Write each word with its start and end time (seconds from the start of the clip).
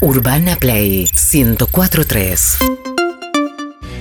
Urbana 0.00 0.56
Play 0.56 1.08
1043. 1.32 2.58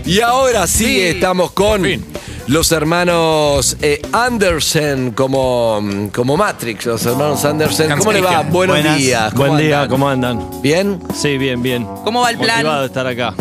Y 0.06 0.22
ahora 0.22 0.66
sí, 0.66 0.86
Sí, 0.86 1.02
estamos 1.02 1.52
con 1.52 1.84
fin. 1.84 2.04
los 2.48 2.72
hermanos 2.72 3.78
eh, 3.82 4.02
Andersen 4.12 5.12
como, 5.12 6.10
como 6.14 6.38
Matrix, 6.38 6.86
los 6.86 7.06
hermanos 7.06 7.44
Andersen. 7.46 7.92
Hans 7.92 8.00
¿Cómo 8.00 8.14
le 8.14 8.22
va? 8.22 8.42
Buenos 8.44 8.78
Buenas. 8.78 8.98
días. 8.98 9.34
¿cómo 9.34 9.50
Buen 9.52 9.58
día, 9.58 9.76
andan? 9.82 9.90
¿cómo 9.90 10.10
andan? 10.10 10.62
¿Bien? 10.62 11.00
Sí, 11.14 11.38
bien, 11.38 11.62
bien. 11.62 11.86
¿Cómo 12.04 12.22
va 12.22 12.32
el 12.32 12.38
plan? 12.38 12.58
Motivado 12.58 12.80
de 12.82 12.88
estar 12.88 13.06
acá. 13.06 13.34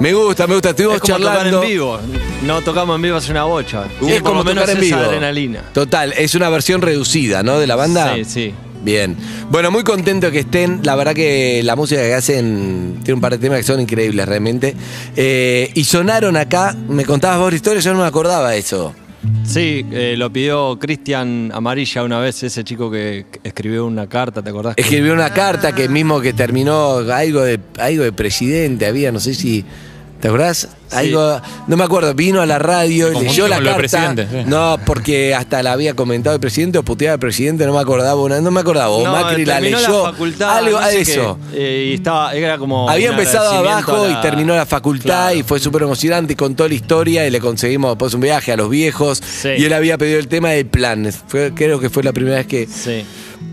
Me 0.00 0.12
gusta, 0.12 0.46
me 0.46 0.54
gusta. 0.54 0.70
Estuvimos 0.70 0.96
Es 0.96 1.00
como 1.02 1.16
tocar 1.18 1.34
charlando. 1.36 1.62
en 1.62 1.68
vivo. 1.68 1.98
No 2.42 2.60
tocamos 2.60 2.96
en 2.96 3.02
vivo 3.02 3.16
hace 3.16 3.30
una 3.30 3.44
bocha. 3.44 3.84
Es 3.86 3.98
Tiene 4.00 4.20
por 4.20 4.32
como 4.32 4.44
menos 4.44 4.64
tocar 4.64 4.76
en 4.76 4.84
esa 4.84 4.96
vivo. 4.96 5.08
adrenalina. 5.08 5.62
Total, 5.72 6.12
es 6.12 6.34
una 6.34 6.50
versión 6.50 6.82
reducida, 6.82 7.42
¿no? 7.42 7.58
De 7.58 7.66
la 7.66 7.76
banda. 7.76 8.14
Sí, 8.16 8.24
sí. 8.26 8.54
Bien. 8.86 9.16
Bueno, 9.50 9.72
muy 9.72 9.82
contento 9.82 10.30
que 10.30 10.38
estén. 10.38 10.78
La 10.84 10.94
verdad 10.94 11.12
que 11.12 11.60
la 11.64 11.74
música 11.74 12.00
que 12.02 12.14
hacen 12.14 13.00
tiene 13.02 13.14
un 13.14 13.20
par 13.20 13.32
de 13.32 13.38
temas 13.38 13.58
que 13.58 13.64
son 13.64 13.80
increíbles 13.80 14.24
realmente. 14.24 14.76
Eh, 15.16 15.72
y 15.74 15.82
sonaron 15.82 16.36
acá. 16.36 16.72
Me 16.88 17.04
contabas 17.04 17.40
vos 17.40 17.50
la 17.50 17.56
historia, 17.56 17.80
yo 17.80 17.92
no 17.94 18.02
me 18.02 18.06
acordaba 18.06 18.50
de 18.50 18.58
eso. 18.58 18.94
Sí, 19.44 19.84
eh, 19.90 20.14
lo 20.16 20.32
pidió 20.32 20.78
Cristian 20.78 21.50
Amarilla 21.52 22.04
una 22.04 22.20
vez, 22.20 22.44
ese 22.44 22.62
chico 22.62 22.88
que 22.88 23.26
escribió 23.42 23.86
una 23.86 24.08
carta, 24.08 24.40
¿te 24.40 24.50
acordás? 24.50 24.74
Escribió 24.76 25.14
una 25.14 25.30
carta 25.30 25.74
que 25.74 25.88
mismo 25.88 26.20
que 26.20 26.32
terminó 26.32 26.98
algo 26.98 27.42
de 27.42 27.58
algo 27.78 28.04
de 28.04 28.12
presidente, 28.12 28.86
había, 28.86 29.10
no 29.10 29.18
sé 29.18 29.34
si. 29.34 29.64
¿Te 30.20 30.28
acordás? 30.28 30.68
Algo, 30.92 31.40
no 31.66 31.76
me 31.76 31.84
acuerdo, 31.84 32.14
vino 32.14 32.40
a 32.40 32.46
la 32.46 32.58
radio 32.58 33.12
y 33.12 33.24
leyó 33.24 33.48
la 33.48 33.56
carta. 33.58 33.76
presidente, 33.76 34.26
sí. 34.30 34.36
No, 34.46 34.78
porque 34.86 35.34
hasta 35.34 35.62
la 35.62 35.72
había 35.72 35.94
comentado 35.94 36.34
el 36.34 36.40
presidente 36.40 36.78
o 36.78 36.82
puteaba 36.82 37.14
al 37.14 37.18
presidente, 37.18 37.66
no 37.66 37.74
me 37.74 37.80
acordaba, 37.80 38.14
una- 38.22 38.40
no 38.40 38.50
me 38.50 38.60
acordaba. 38.60 38.88
O 38.88 39.04
No, 39.04 39.12
Macri 39.12 39.44
la 39.44 39.60
leyó. 39.60 39.78
la 40.04 40.12
facultad, 40.12 40.56
algo 40.56 40.80
no 40.80 40.86
sé 40.86 41.00
eso. 41.02 41.38
qué, 41.52 41.58
eh, 41.58 41.90
y 41.90 41.94
estaba, 41.94 42.32
era 42.34 42.56
como. 42.56 42.88
Había 42.88 43.10
empezado 43.10 43.50
abajo 43.50 44.06
la- 44.06 44.12
y 44.18 44.22
terminó 44.22 44.54
la 44.56 44.64
facultad 44.64 45.04
Claro. 45.26 45.36
y 45.36 45.42
fue 45.42 45.58
súper 45.60 45.82
emocionante 45.82 46.32
y 46.32 46.36
contó 46.36 46.66
la 46.66 46.74
historia 46.74 47.26
y 47.26 47.30
le 47.30 47.40
conseguimos 47.40 47.90
después 47.90 48.14
un 48.14 48.20
viaje 48.22 48.52
a 48.52 48.56
los 48.56 48.70
viejos 48.70 49.18
Sí. 49.22 49.50
y 49.58 49.64
él 49.64 49.72
había 49.74 49.98
pedido 49.98 50.18
el 50.18 50.28
tema 50.28 50.50
del 50.50 50.66
plan. 50.66 51.12
Fue- 51.26 51.52
creo 51.54 51.78
que 51.78 51.90
fue 51.90 52.02
la 52.02 52.12
primera 52.14 52.36
vez 52.36 52.46
que, 52.46 52.66
Sí. 52.66 53.04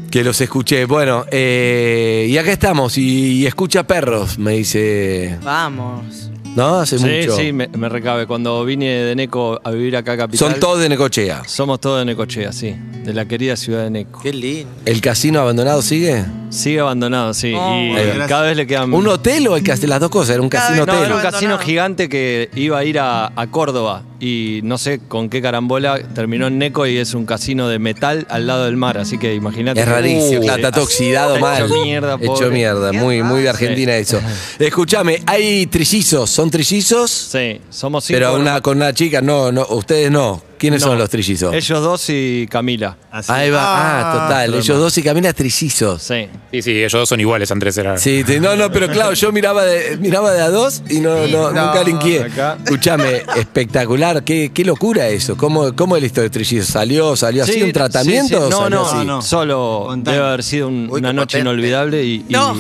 que 0.10 0.24
los 0.24 0.40
escuché. 0.40 0.86
Bueno, 0.86 1.26
eh, 1.32 2.28
y 2.30 2.38
acá 2.38 2.52
estamos 2.52 2.98
y, 2.98 3.40
y 3.42 3.48
escucha 3.48 3.84
perros, 3.84 4.38
me 4.38 4.52
dice. 4.54 5.38
Vamos. 5.44 6.30
¿No? 6.56 6.80
Hace 6.80 7.00
Sí, 7.00 7.06
mucho. 7.06 7.36
sí, 7.36 7.52
me, 7.52 7.68
me 7.68 7.90
recabe. 7.90 8.28
Cuando 8.28 8.64
vine 8.64 8.86
de 8.90 9.16
Neco 9.16 9.60
a 9.64 9.72
vivir 9.72 9.98
acá 9.98 10.14
a 10.14 10.18
Capital. 10.18 10.52
Son 10.52 10.60
todos 10.60 10.80
de 10.80 10.90
Necochea. 10.90 11.44
Somos 11.48 11.80
todos 11.82 12.00
de 12.00 12.06
Necochea, 12.06 12.52
sí. 12.52 12.76
De 13.04 13.14
la 13.14 13.26
querida 13.28 13.56
ciudad 13.56 13.84
de 13.84 13.90
Neco. 13.90 14.20
Qué 14.22 14.32
lindo. 14.32 14.70
¿El 14.86 15.02
casino 15.02 15.40
abandonado 15.40 15.82
sigue? 15.82 16.24
Sigue 16.50 16.80
abandonado, 16.80 17.34
sí. 17.34 17.54
Oh. 17.56 17.76
y 17.80 18.28
cada 18.28 18.44
vez 18.44 18.56
le 18.58 18.68
quedan. 18.68 18.94
¿Un 18.94 19.08
hotel 19.08 19.48
o 19.48 19.58
el 19.58 19.64
casino? 19.64 19.88
Las 19.90 20.00
dos 20.00 20.10
cosas, 20.12 20.36
era 20.36 20.42
un 20.44 20.50
Cada 20.50 20.68
casino 20.68 20.86
No, 20.86 20.94
hotel. 20.94 21.06
era 21.06 21.16
un 21.16 21.22
casino 21.22 21.58
gigante 21.58 22.08
que 22.10 22.50
iba 22.56 22.78
a 22.78 22.84
ir 22.86 23.00
a, 23.00 23.32
a 23.36 23.48
Córdoba 23.48 24.04
y 24.26 24.62
no 24.64 24.78
sé 24.78 25.02
con 25.06 25.28
qué 25.30 25.42
carambola 25.42 26.00
terminó 26.16 26.48
en 26.48 26.58
Neco 26.58 26.88
y 26.88 26.98
es 26.98 27.14
un 27.14 27.26
casino 27.26 27.68
de 27.68 27.78
metal 27.78 28.26
al 28.30 28.48
lado 28.48 28.64
del 28.66 28.78
mar, 28.78 28.98
así 28.98 29.18
que 29.18 29.34
imagínate. 29.36 29.82
Es 29.82 29.86
que- 29.86 29.92
rarísimo, 29.92 30.40
Uh, 30.42 30.50
está 30.56 30.72
todo 30.72 30.84
oxidado 30.86 31.36
está 31.36 31.46
mal. 31.46 31.66
Hecho 31.66 31.84
mierda, 31.84 32.18
Hecho 32.22 32.50
mierda, 32.50 32.94
muy, 32.94 33.22
muy 33.22 33.42
de. 33.42 33.50
Argentina 33.50 33.98
eso. 33.98 34.22
Escúchame, 34.60 35.22
hay 35.26 35.66
trillizos, 35.68 36.30
¿son 36.30 36.50
trillizos? 36.50 37.12
Sí, 37.12 37.60
somos 37.70 38.06
cinco. 38.06 38.18
Pero 38.20 38.36
una, 38.36 38.62
con 38.62 38.78
una 38.78 38.94
chica, 38.94 39.22
no, 39.22 39.52
no, 39.52 39.66
ustedes 39.72 40.10
no. 40.10 40.42
¿Quiénes 40.64 40.82
No. 40.82 40.88
son 40.88 40.98
los 40.98 41.10
trillizos? 41.10 41.54
Ellos 41.54 41.82
dos 41.84 42.06
y 42.10 42.48
Camila. 42.50 42.96
Así. 43.12 43.32
Ahí 43.32 43.50
va, 43.50 43.60
ah, 43.64 44.14
total, 44.14 44.46
pero 44.52 44.58
ellos 44.64 44.78
no. 44.78 44.84
dos 44.84 44.98
y 44.98 45.04
Camila 45.04 45.34
trillizos. 45.34 46.02
Sí. 46.02 46.28
Sí, 46.52 46.62
sí, 46.62 46.72
ellos 46.72 46.92
dos 46.94 47.10
son 47.10 47.20
iguales, 47.20 47.52
Andrés 47.52 47.78
era. 47.78 47.98
Sí, 47.98 48.24
sí, 48.26 48.40
no, 48.40 48.56
no, 48.56 48.72
pero 48.72 48.88
claro, 48.88 49.14
yo 49.14 49.32
miraba 49.34 49.66
de, 49.66 49.98
miraba 49.98 50.32
de 50.32 50.42
a 50.42 50.50
dos 50.50 50.82
y 50.90 51.00
no, 51.02 51.28
no, 51.28 51.48
nunca 51.52 51.84
linqué. 51.84 52.28
Escúchame, 52.64 53.24
espectacular, 53.36 54.24
qué, 54.24 54.52
qué 54.54 54.64
locura 54.64 55.10
eso. 55.10 55.36
¿Cómo, 55.36 55.76
¿Cómo 55.76 55.98
historia 55.98 56.24
de 56.24 56.30
Trillizos? 56.30 56.68
¿Salió, 56.70 57.16
salió 57.16 57.44
así 57.44 57.54
Sí, 57.54 57.62
un 57.64 57.72
tratamiento? 57.74 58.28
sí, 58.28 58.34
sí. 58.36 58.36
o 58.36 58.50
No, 58.50 58.58
salió 58.64 58.80
no, 58.80 58.86
así? 58.86 59.06
no. 59.08 59.22
Solo 59.22 59.94
debe 59.98 60.18
haber 60.18 60.44
sido 60.44 60.68
un- 60.68 60.88
Uy, 60.92 61.00
una 61.00 61.12
noche 61.14 61.38
potente. 61.40 61.40
inolvidable 61.42 62.04
y, 62.04 62.26
y, 62.28 62.34
No. 62.34 62.56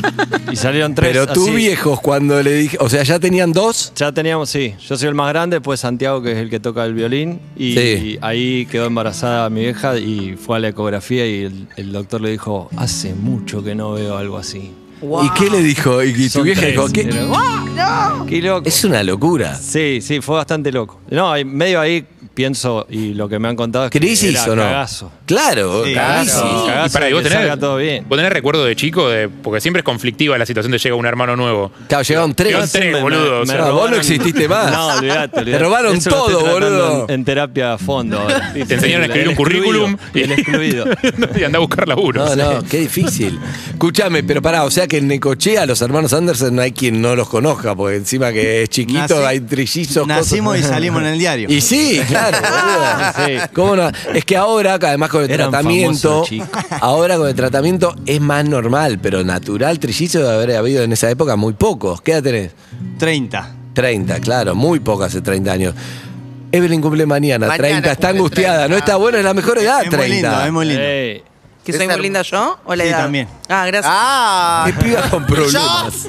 y 0.52 0.56
salieron 0.56 0.94
tres. 0.94 1.10
Pero 1.12 1.26
tú 1.26 1.44
así. 1.44 1.54
viejos, 1.54 2.00
cuando 2.00 2.42
le 2.42 2.52
dije, 2.54 2.76
o 2.80 2.88
sea, 2.88 3.02
ya 3.02 3.18
tenían 3.18 3.52
dos. 3.52 3.92
Ya 3.96 4.12
teníamos, 4.12 4.50
sí. 4.50 4.74
Yo 4.86 4.96
soy 4.96 5.08
el 5.08 5.14
más 5.14 5.28
grande, 5.28 5.60
pues 5.60 5.80
Santiago, 5.80 6.22
que 6.22 6.32
es 6.32 6.38
el 6.38 6.50
que 6.50 6.60
toca 6.60 6.84
el 6.84 6.94
violín. 6.94 7.40
Y, 7.56 7.74
Sí. 7.74 8.18
ahí 8.20 8.66
quedó 8.66 8.86
embarazada 8.86 9.50
mi 9.50 9.62
vieja 9.62 9.98
y 9.98 10.36
fue 10.36 10.56
a 10.58 10.60
la 10.60 10.68
ecografía 10.68 11.26
y 11.26 11.42
el, 11.44 11.68
el 11.76 11.92
doctor 11.92 12.20
le 12.20 12.30
dijo, 12.30 12.68
hace 12.76 13.14
mucho 13.14 13.62
que 13.64 13.74
no 13.74 13.92
veo 13.92 14.16
algo 14.16 14.38
así. 14.38 14.72
¿Y 15.00 15.30
qué 15.38 15.48
le 15.50 15.62
dijo? 15.62 16.02
Y, 16.02 16.12
tu 16.24 16.28
Son 16.28 16.42
vieja 16.44 16.60
tres. 16.60 16.72
dijo, 16.72 16.88
¿qué? 16.92 17.08
¡Ah! 17.32 18.24
¡Qué 18.28 18.42
loco! 18.42 18.68
Es 18.68 18.84
una 18.84 19.02
locura. 19.04 19.54
Sí, 19.54 20.00
sí, 20.02 20.20
fue 20.20 20.36
bastante 20.36 20.72
loco. 20.72 21.00
No, 21.10 21.32
medio 21.44 21.80
ahí 21.80 22.04
pienso, 22.38 22.86
y 22.88 23.14
lo 23.14 23.28
que 23.28 23.40
me 23.40 23.48
han 23.48 23.56
contado 23.56 23.86
es 23.86 23.90
que 23.90 23.98
¿Crisis 23.98 24.30
era 24.30 24.44
o 24.52 24.54
no? 24.54 24.62
cagazo. 24.62 25.10
Claro, 25.26 25.84
Sí, 25.84 25.92
cagazo. 25.92 26.46
Y 26.86 26.90
para, 26.90 27.04
de 27.06 27.10
¿y 27.10 27.14
vos 27.14 27.22
que 27.24 27.28
tenés, 27.30 27.44
salga 27.48 27.56
todo 27.56 27.76
bien. 27.78 28.04
vos 28.08 28.16
tenés 28.16 28.32
recuerdo 28.32 28.64
de 28.64 28.76
chico, 28.76 29.08
de, 29.08 29.28
porque 29.28 29.60
siempre 29.60 29.80
es 29.80 29.84
conflictiva 29.84 30.38
la 30.38 30.46
situación 30.46 30.70
de 30.70 30.78
llega 30.78 30.94
un 30.94 31.04
hermano 31.06 31.34
nuevo. 31.34 31.72
Claro, 31.88 32.04
llegaron 32.04 32.34
tres. 32.34 32.48
Llegaron 32.50 32.68
tres, 32.70 32.92
Me- 32.92 33.00
boludo. 33.02 33.38
o 33.38 33.40
me 33.40 33.46
sea, 33.46 33.56
No, 33.56 33.64
vos 33.64 33.72
no 33.72 33.96
robaron- 33.96 33.98
exististe 33.98 34.48
más. 34.48 34.70
No, 34.78 34.86
olvidate, 34.86 35.40
olvidate. 35.40 35.50
Te 35.50 35.58
robaron 35.58 35.96
Eso 35.96 36.10
lo 36.10 36.16
estoy 36.16 36.32
todo, 36.34 36.44
tratando 36.44 36.68
boludo. 36.86 37.04
En, 37.08 37.14
en 37.14 37.24
terapia 37.24 37.72
a 37.72 37.78
fondo. 37.78 38.20
ahora. 38.20 38.52
te 38.52 38.74
enseñaron 38.74 39.02
a 39.02 39.06
escribir 39.06 39.22
El 39.24 39.28
un 39.30 39.34
currículum 39.34 39.92
excluido, 40.14 40.24
El 40.24 40.32
excluido. 40.38 40.84
y 41.40 41.42
andá 41.44 41.58
a 41.58 41.60
buscar 41.60 41.88
laburo. 41.88 42.24
No, 42.24 42.36
no, 42.36 42.62
qué 42.62 42.78
difícil. 42.78 43.36
Escúchame, 43.72 44.22
pero 44.22 44.40
pará, 44.40 44.62
o 44.64 44.70
sea 44.70 44.86
que 44.86 44.98
en 44.98 45.08
Necochea 45.08 45.66
los 45.66 45.82
hermanos 45.82 46.12
Anderson 46.12 46.54
no 46.54 46.62
hay 46.62 46.70
quien 46.72 47.02
no 47.02 47.16
los 47.16 47.28
conozca, 47.28 47.74
porque 47.74 47.96
encima 47.96 48.32
que 48.32 48.62
es 48.62 48.68
chiquito, 48.70 49.00
Nací- 49.00 49.26
hay 49.26 49.40
trillizos. 49.40 50.06
Nacimos 50.06 50.56
y 50.56 50.60
cosas. 50.60 50.74
salimos 50.74 51.02
en 51.02 51.08
el 51.08 51.18
diario. 51.18 51.48
Y 51.50 51.60
sí, 51.60 52.00
claro. 52.30 53.14
boludo. 53.16 53.26
Sí. 53.26 53.48
¿Cómo 53.54 53.76
no? 53.76 53.90
Es 54.14 54.24
que 54.24 54.36
ahora, 54.36 54.74
además 54.74 55.10
con 55.10 55.24
el 55.24 55.30
Eran 55.30 55.50
tratamiento, 55.50 56.08
famosos, 56.24 56.28
chicos. 56.28 56.48
ahora 56.80 57.16
con 57.16 57.28
el 57.28 57.34
tratamiento 57.34 57.94
es 58.06 58.20
más 58.20 58.44
normal, 58.44 58.98
pero 59.02 59.24
natural 59.24 59.78
trillizo 59.78 60.20
debe 60.20 60.32
haber 60.34 60.56
habido 60.56 60.82
en 60.82 60.92
esa 60.92 61.10
época 61.10 61.36
muy 61.36 61.52
pocos. 61.54 62.00
¿Qué 62.00 62.12
edad 62.12 62.22
tenés? 62.22 62.52
30. 62.98 63.54
30, 63.74 64.20
claro, 64.20 64.54
muy 64.54 64.80
pocas 64.80 65.08
hace 65.08 65.20
30 65.20 65.52
años. 65.52 65.74
Evelyn 66.50 66.80
cumple 66.80 67.04
mañana, 67.06 67.46
Mañana 67.46 67.68
30, 67.68 67.92
está 67.92 68.08
cumple 68.08 68.18
angustiada, 68.18 68.58
30. 68.60 68.68
no 68.74 68.78
está 68.78 68.96
buena, 68.96 69.18
es 69.18 69.24
la 69.24 69.34
mejor 69.34 69.58
edad, 69.58 69.82
es 69.82 69.90
muy 69.90 69.98
30. 69.98 70.14
lindo, 70.30 70.44
es 70.46 70.52
muy 70.52 70.64
lindo. 70.66 70.82
¿Que 71.64 71.72
soy 71.74 71.86
muy 71.86 72.00
linda 72.00 72.22
yo 72.22 72.58
o 72.64 72.74
la 72.74 72.84
Sí, 72.84 72.90
edad? 72.90 72.98
también. 73.02 73.28
Ah, 73.48 73.66
gracias. 73.66 73.92
Ah, 73.96 74.64
Qué 74.66 74.72
piba 74.84 75.02
con 75.10 75.24
problemas. 75.26 76.06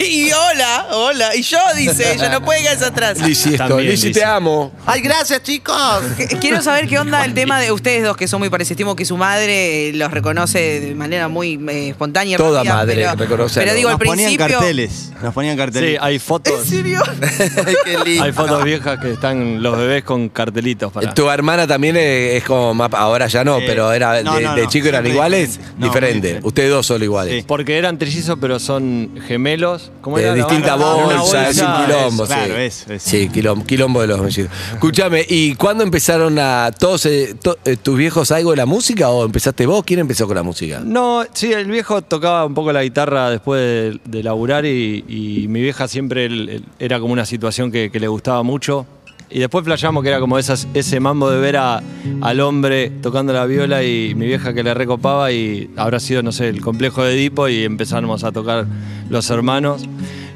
Y 0.00 0.30
hola, 0.32 0.86
hola. 0.92 1.36
Y 1.36 1.42
yo, 1.42 1.58
dice, 1.76 2.14
ella 2.14 2.28
no 2.30 2.42
puede 2.44 2.62
quedarse 2.62 2.84
atrás. 2.86 3.18
Lizzy, 3.18 3.50
esto, 3.54 3.68
También, 3.68 3.90
Lizzy, 3.90 4.08
Lizzy. 4.08 4.20
te 4.20 4.24
amo. 4.24 4.72
Ay, 4.86 5.00
gracias, 5.00 5.42
chicos. 5.42 5.76
Qu- 6.16 6.38
Quiero 6.40 6.62
saber 6.62 6.88
qué 6.88 6.98
onda 6.98 7.24
el 7.24 7.34
tema 7.34 7.60
de 7.60 7.72
ustedes 7.72 8.04
dos 8.04 8.16
que 8.16 8.26
son 8.28 8.40
muy 8.40 8.48
parecidos. 8.50 8.72
Estimo 8.72 8.96
que 8.96 9.04
su 9.04 9.16
madre 9.16 9.90
eh, 9.90 9.92
los 9.94 10.10
reconoce 10.10 10.80
de 10.80 10.94
manera 10.94 11.28
muy 11.28 11.60
eh, 11.68 11.90
espontánea. 11.90 12.38
Toda 12.38 12.60
rápida, 12.60 12.74
madre 12.76 12.94
pero, 12.94 13.14
reconoce 13.16 13.60
a 13.60 13.62
Pero 13.62 13.72
los- 13.72 13.76
digo, 13.76 13.88
al 13.90 13.98
Nos 13.98 14.06
ponían 14.06 14.26
principio. 14.28 14.58
carteles. 14.58 15.12
Nos 15.22 15.34
ponían 15.34 15.54
Sí, 15.54 15.58
carteles. 15.58 15.98
hay 16.00 16.14
¿En 16.14 16.20
fotos. 16.20 16.64
serio? 16.66 17.02
Qué 17.84 17.98
lindo. 18.04 18.24
Hay 18.24 18.32
fotos 18.32 18.64
viejas 18.64 18.98
que 18.98 19.12
están 19.12 19.62
los 19.62 19.76
bebés 19.76 20.04
con 20.04 20.28
cartelitos 20.30 20.90
para. 20.92 21.12
Tu 21.12 21.28
hermana 21.28 21.66
también 21.66 21.96
es, 21.96 22.36
es 22.36 22.44
como 22.44 22.72
más, 22.74 22.90
ahora 22.94 23.26
ya 23.26 23.44
no, 23.44 23.58
Eh, 23.58 23.64
pero 23.66 23.92
era 23.92 24.12
de, 24.14 24.24
no, 24.24 24.40
no, 24.40 24.54
de 24.54 24.62
no, 24.62 24.68
chico 24.70 24.88
eran 24.88 25.02
siempre 25.02 25.12
iguales, 25.12 25.48
diferente. 25.58 25.81
No, 25.82 25.88
diferente. 25.88 26.40
Ustedes 26.42 26.70
dos 26.70 26.86
son 26.86 27.02
iguales. 27.02 27.34
Sí. 27.40 27.44
Porque 27.46 27.76
eran 27.76 27.98
trillizos, 27.98 28.38
pero 28.40 28.58
son 28.58 29.10
gemelos. 29.26 29.90
¿Cómo 30.00 30.16
De 30.18 30.24
era? 30.24 30.34
distinta 30.34 30.76
Una 30.76 31.20
bolsa, 31.20 31.48
es 31.50 31.58
un 31.58 31.66
quilombo, 31.86 32.24
eso, 32.24 32.34
claro, 32.34 32.54
sí. 32.70 32.98
Sí, 32.98 33.28
quilombo, 33.28 33.64
quilombo 33.66 34.00
de 34.00 34.06
los 34.06 34.20
mellizos. 34.20 34.50
Escúchame, 34.72 35.24
¿y 35.28 35.54
cuándo 35.54 35.84
empezaron 35.84 36.38
a 36.38 36.70
todos 36.78 37.06
eh, 37.06 37.34
to- 37.40 37.58
eh, 37.64 37.76
tus 37.76 37.96
viejos 37.96 38.30
algo 38.32 38.50
de 38.50 38.56
la 38.56 38.66
música 38.66 39.08
o 39.10 39.24
empezaste 39.24 39.66
vos? 39.66 39.84
¿Quién 39.84 40.00
empezó 40.00 40.26
con 40.26 40.36
la 40.36 40.42
música? 40.42 40.80
No, 40.84 41.24
sí, 41.32 41.52
el 41.52 41.66
viejo 41.70 42.02
tocaba 42.02 42.44
un 42.46 42.54
poco 42.54 42.72
la 42.72 42.82
guitarra 42.82 43.30
después 43.30 43.60
de, 43.60 44.00
de 44.04 44.22
laburar 44.22 44.64
y, 44.66 45.04
y 45.08 45.46
mi 45.48 45.60
vieja 45.60 45.88
siempre 45.88 46.24
el- 46.26 46.48
el- 46.48 46.64
era 46.78 46.98
como 47.00 47.12
una 47.12 47.26
situación 47.26 47.70
que, 47.72 47.90
que 47.90 48.00
le 48.00 48.08
gustaba 48.08 48.42
mucho. 48.42 48.86
Y 49.34 49.38
después 49.38 49.64
flasheamos 49.64 50.02
que 50.02 50.10
era 50.10 50.20
como 50.20 50.38
esas, 50.38 50.68
ese 50.74 51.00
mambo 51.00 51.30
de 51.30 51.40
ver 51.40 51.56
a- 51.56 51.82
al 52.20 52.40
hombre 52.40 52.90
tocando 52.90 53.32
la 53.32 53.46
viola 53.46 53.82
y 53.82 54.14
mi 54.14 54.26
vieja 54.26 54.52
que 54.52 54.62
le 54.62 54.74
recopaba 54.74 55.32
y 55.32 55.70
habrá 55.76 56.00
sido, 56.00 56.22
no 56.22 56.32
sé, 56.32 56.48
el 56.48 56.60
complejo 56.60 57.02
de 57.02 57.14
Edipo 57.14 57.48
y 57.48 57.64
empezamos 57.64 58.24
a 58.24 58.32
tocar 58.32 58.66
los 59.08 59.30
hermanos. 59.30 59.84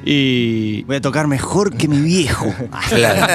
Y, 0.09 0.83
Voy 0.85 0.97
a 0.97 1.01
tocar 1.01 1.27
mejor 1.27 1.77
que 1.77 1.89
mi 1.89 2.01
viejo. 2.01 2.47
Claro. 2.89 3.27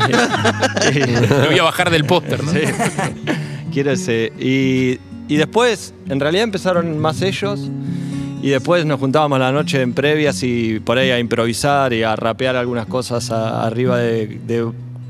Me 1.40 1.46
voy 1.48 1.58
a 1.58 1.62
bajar 1.62 1.90
del 1.90 2.04
póster, 2.04 2.42
¿no? 2.42 2.52
Sí. 2.52 2.60
Quiero 3.72 3.90
ese. 3.92 4.32
Y, 4.38 4.98
y 5.32 5.36
después, 5.36 5.92
en 6.08 6.20
realidad 6.20 6.44
empezaron 6.44 6.98
más 6.98 7.22
ellos. 7.22 7.70
Y 8.42 8.48
después 8.48 8.86
nos 8.86 8.98
juntábamos 8.98 9.38
la 9.38 9.52
noche 9.52 9.82
en 9.82 9.92
previas 9.92 10.42
y 10.42 10.80
por 10.80 10.96
ahí 10.98 11.10
a 11.10 11.18
improvisar 11.18 11.92
y 11.92 12.02
a 12.02 12.16
rapear 12.16 12.56
algunas 12.56 12.86
cosas 12.86 13.30
a- 13.30 13.66
arriba 13.66 13.98
de, 13.98 14.26
de 14.46 14.66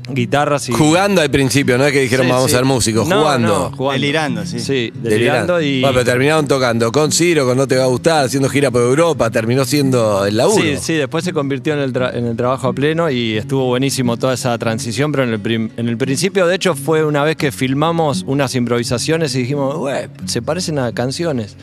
guitarras 0.09 0.67
y... 0.67 0.73
Jugando 0.73 1.21
al 1.21 1.31
principio, 1.31 1.77
no 1.77 1.85
es 1.85 1.93
que 1.93 2.01
dijeron 2.01 2.25
Sí, 2.25 2.31
vamos 2.33 2.49
sí. 2.49 2.55
a 2.55 2.57
ser 2.57 2.65
músicos, 2.65 3.07
No, 3.07 3.21
jugando. 3.21 3.47
no, 3.47 3.77
jugando. 3.77 4.01
Delirando, 4.01 4.45
sí. 4.45 4.59
Sí, 4.59 4.91
delirando 4.93 5.61
y... 5.61 5.79
Bueno, 5.79 5.93
pero 5.93 6.05
terminaron 6.11 6.45
tocando 6.45 6.91
con 6.91 7.13
Ciro, 7.13 7.45
con 7.45 7.55
No 7.57 7.65
Te 7.69 7.77
Va 7.77 7.83
a 7.85 7.87
Gustar, 7.87 8.25
haciendo 8.25 8.49
gira 8.49 8.69
por 8.69 8.81
Europa, 8.81 9.29
terminó 9.29 9.63
siendo 9.63 10.25
el 10.25 10.35
laburo. 10.35 10.61
Sí, 10.61 10.75
sí, 10.81 10.93
después 10.95 11.23
se 11.23 11.31
convirtió 11.31 11.73
en 11.73 11.79
el, 11.79 11.93
tra- 11.93 12.13
en 12.13 12.25
el 12.25 12.35
trabajo 12.35 12.67
a 12.67 12.73
pleno 12.73 13.09
y 13.09 13.37
estuvo 13.37 13.65
buenísimo 13.67 14.17
toda 14.17 14.33
esa 14.33 14.57
transición, 14.57 15.13
pero 15.13 15.23
en 15.23 15.29
el, 15.29 15.39
prim- 15.39 15.69
en 15.77 15.87
el 15.87 15.95
principio, 15.95 16.47
de 16.47 16.55
hecho, 16.55 16.75
fue 16.75 17.05
una 17.05 17.23
vez 17.23 17.37
que 17.37 17.53
filmamos 17.53 18.25
unas 18.27 18.55
improvisaciones 18.55 19.33
y 19.35 19.39
dijimos, 19.43 19.77
"Güey, 19.77 20.07
se 20.25 20.41
parecen 20.41 20.79
a 20.79 20.91
canciones. 20.91 21.55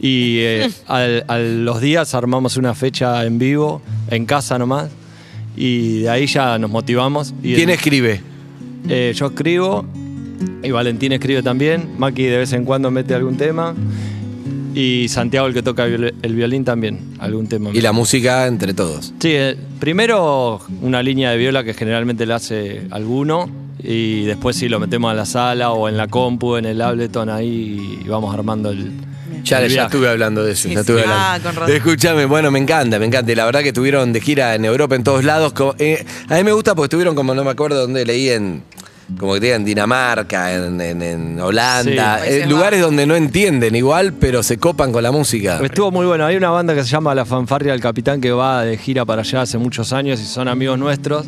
Y 0.00 0.38
eh, 0.40 0.70
al- 0.86 1.24
a 1.28 1.38
los 1.38 1.80
días 1.80 2.14
armamos 2.14 2.56
una 2.56 2.74
fecha 2.74 3.24
en 3.24 3.38
vivo, 3.38 3.80
en 4.10 4.26
casa 4.26 4.58
nomás, 4.58 4.90
y 5.56 6.00
de 6.00 6.10
ahí 6.10 6.26
ya 6.26 6.58
nos 6.58 6.70
motivamos. 6.70 7.32
Y 7.42 7.54
¿Quién 7.54 7.68
el- 7.70 7.76
escribe? 7.76 8.20
eh, 8.88 9.12
yo 9.16 9.26
escribo 9.26 9.86
y 10.62 10.70
Valentín 10.70 11.12
escribe 11.12 11.42
también. 11.42 11.90
Maki 11.98 12.24
de 12.24 12.38
vez 12.38 12.52
en 12.52 12.64
cuando 12.64 12.90
mete 12.90 13.14
algún 13.14 13.36
tema. 13.36 13.74
Y 14.74 15.06
Santiago, 15.08 15.46
el 15.46 15.54
que 15.54 15.62
toca 15.62 15.84
el 15.84 15.92
viol- 15.98 16.14
el 16.22 16.34
violín, 16.34 16.64
también 16.64 16.98
algún 17.20 17.46
tema. 17.46 17.70
Y 17.72 17.80
la 17.80 17.92
música 17.92 18.46
entre 18.48 18.74
todos. 18.74 19.14
Sí, 19.20 19.30
eh, 19.32 19.56
primero 19.78 20.60
una 20.82 21.00
línea 21.02 21.30
de 21.30 21.36
viola 21.38 21.62
que 21.62 21.74
generalmente 21.74 22.26
la 22.26 22.36
hace 22.36 22.82
alguno. 22.90 23.48
Y 23.86 24.24
después 24.24 24.56
sí 24.56 24.68
lo 24.68 24.80
metemos 24.80 25.10
a 25.12 25.14
la 25.14 25.26
sala 25.26 25.70
o 25.72 25.88
en 25.88 25.96
la 25.96 26.08
compu, 26.08 26.56
en 26.56 26.64
el 26.64 26.80
Ableton 26.80 27.28
ahí 27.28 28.00
y 28.04 28.08
vamos 28.08 28.34
armando 28.34 28.70
el. 28.70 28.90
Ya, 29.44 29.60
ya 29.60 29.66
viaje. 29.66 29.86
estuve 29.86 30.08
hablando 30.08 30.42
de 30.44 30.52
eso. 30.52 30.68
Sí, 30.68 30.74
ya 30.74 30.80
estuve 30.80 31.02
sí. 31.02 31.08
Ah, 31.08 31.34
hablando. 31.34 31.48
con 31.50 31.56
razón. 31.60 31.76
Escúchame, 31.76 32.24
bueno, 32.26 32.50
me 32.50 32.58
encanta, 32.58 32.98
me 32.98 33.06
encanta. 33.06 33.30
Y 33.30 33.34
la 33.34 33.44
verdad 33.44 33.60
que 33.60 33.68
estuvieron 33.68 34.12
de 34.12 34.20
gira 34.20 34.54
en 34.54 34.64
Europa, 34.64 34.94
en 34.96 35.04
todos 35.04 35.24
lados. 35.24 35.52
Eh, 35.78 36.04
a 36.28 36.34
mí 36.36 36.44
me 36.44 36.52
gusta 36.52 36.74
porque 36.74 36.86
estuvieron, 36.86 37.14
como 37.14 37.34
no 37.34 37.44
me 37.44 37.50
acuerdo 37.50 37.80
dónde 37.80 38.04
leí, 38.04 38.30
en. 38.30 38.62
Como 39.18 39.34
que 39.34 39.40
te 39.40 39.52
en 39.52 39.66
Dinamarca, 39.66 40.54
en, 40.54 40.80
en- 40.80 41.02
en 41.02 41.38
Holanda. 41.38 42.20
Sí. 42.24 42.30
eh, 42.30 42.46
lugares 42.46 42.80
donde 42.80 43.04
no 43.06 43.14
entienden 43.14 43.76
igual, 43.76 44.14
pero 44.14 44.42
se 44.42 44.56
copan 44.56 44.92
con 44.92 45.02
la 45.02 45.12
música. 45.12 45.60
Estuvo 45.62 45.90
muy 45.90 46.06
bueno. 46.06 46.24
Hay 46.24 46.36
una 46.36 46.48
banda 46.48 46.74
que 46.74 46.82
se 46.82 46.88
llama 46.88 47.14
La 47.14 47.26
Fanfarria 47.26 47.72
del 47.72 47.82
Capitán 47.82 48.22
que 48.22 48.32
va 48.32 48.64
de 48.64 48.78
gira 48.78 49.04
para 49.04 49.20
allá 49.20 49.42
hace 49.42 49.58
muchos 49.58 49.92
años 49.92 50.18
y 50.20 50.24
son 50.24 50.48
amigos 50.48 50.78
nuestros. 50.78 51.26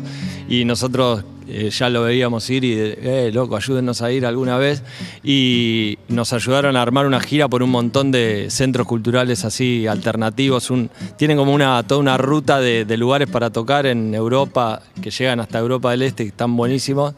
Y 0.49 0.65
nosotros 0.65 1.23
eh, 1.49 1.69
ya 1.69 1.89
lo 1.89 2.03
veíamos 2.03 2.49
ir 2.49 2.63
y, 2.63 2.73
eh, 2.73 3.31
loco, 3.33 3.55
ayúdennos 3.55 4.01
a 4.01 4.11
ir 4.11 4.25
alguna 4.25 4.57
vez. 4.57 4.83
Y 5.23 5.97
nos 6.07 6.33
ayudaron 6.33 6.75
a 6.75 6.81
armar 6.81 7.05
una 7.05 7.19
gira 7.19 7.47
por 7.47 7.63
un 7.63 7.69
montón 7.69 8.11
de 8.11 8.47
centros 8.49 8.87
culturales 8.87 9.45
así 9.45 9.87
alternativos. 9.87 10.71
Tienen 11.17 11.37
como 11.37 11.57
toda 11.83 11.99
una 11.99 12.17
ruta 12.17 12.59
de, 12.59 12.85
de 12.85 12.97
lugares 12.97 13.29
para 13.29 13.49
tocar 13.49 13.85
en 13.85 14.13
Europa 14.13 14.81
que 15.01 15.11
llegan 15.11 15.39
hasta 15.39 15.59
Europa 15.59 15.91
del 15.91 16.03
Este, 16.03 16.23
que 16.23 16.29
están 16.29 16.55
buenísimos 16.55 17.13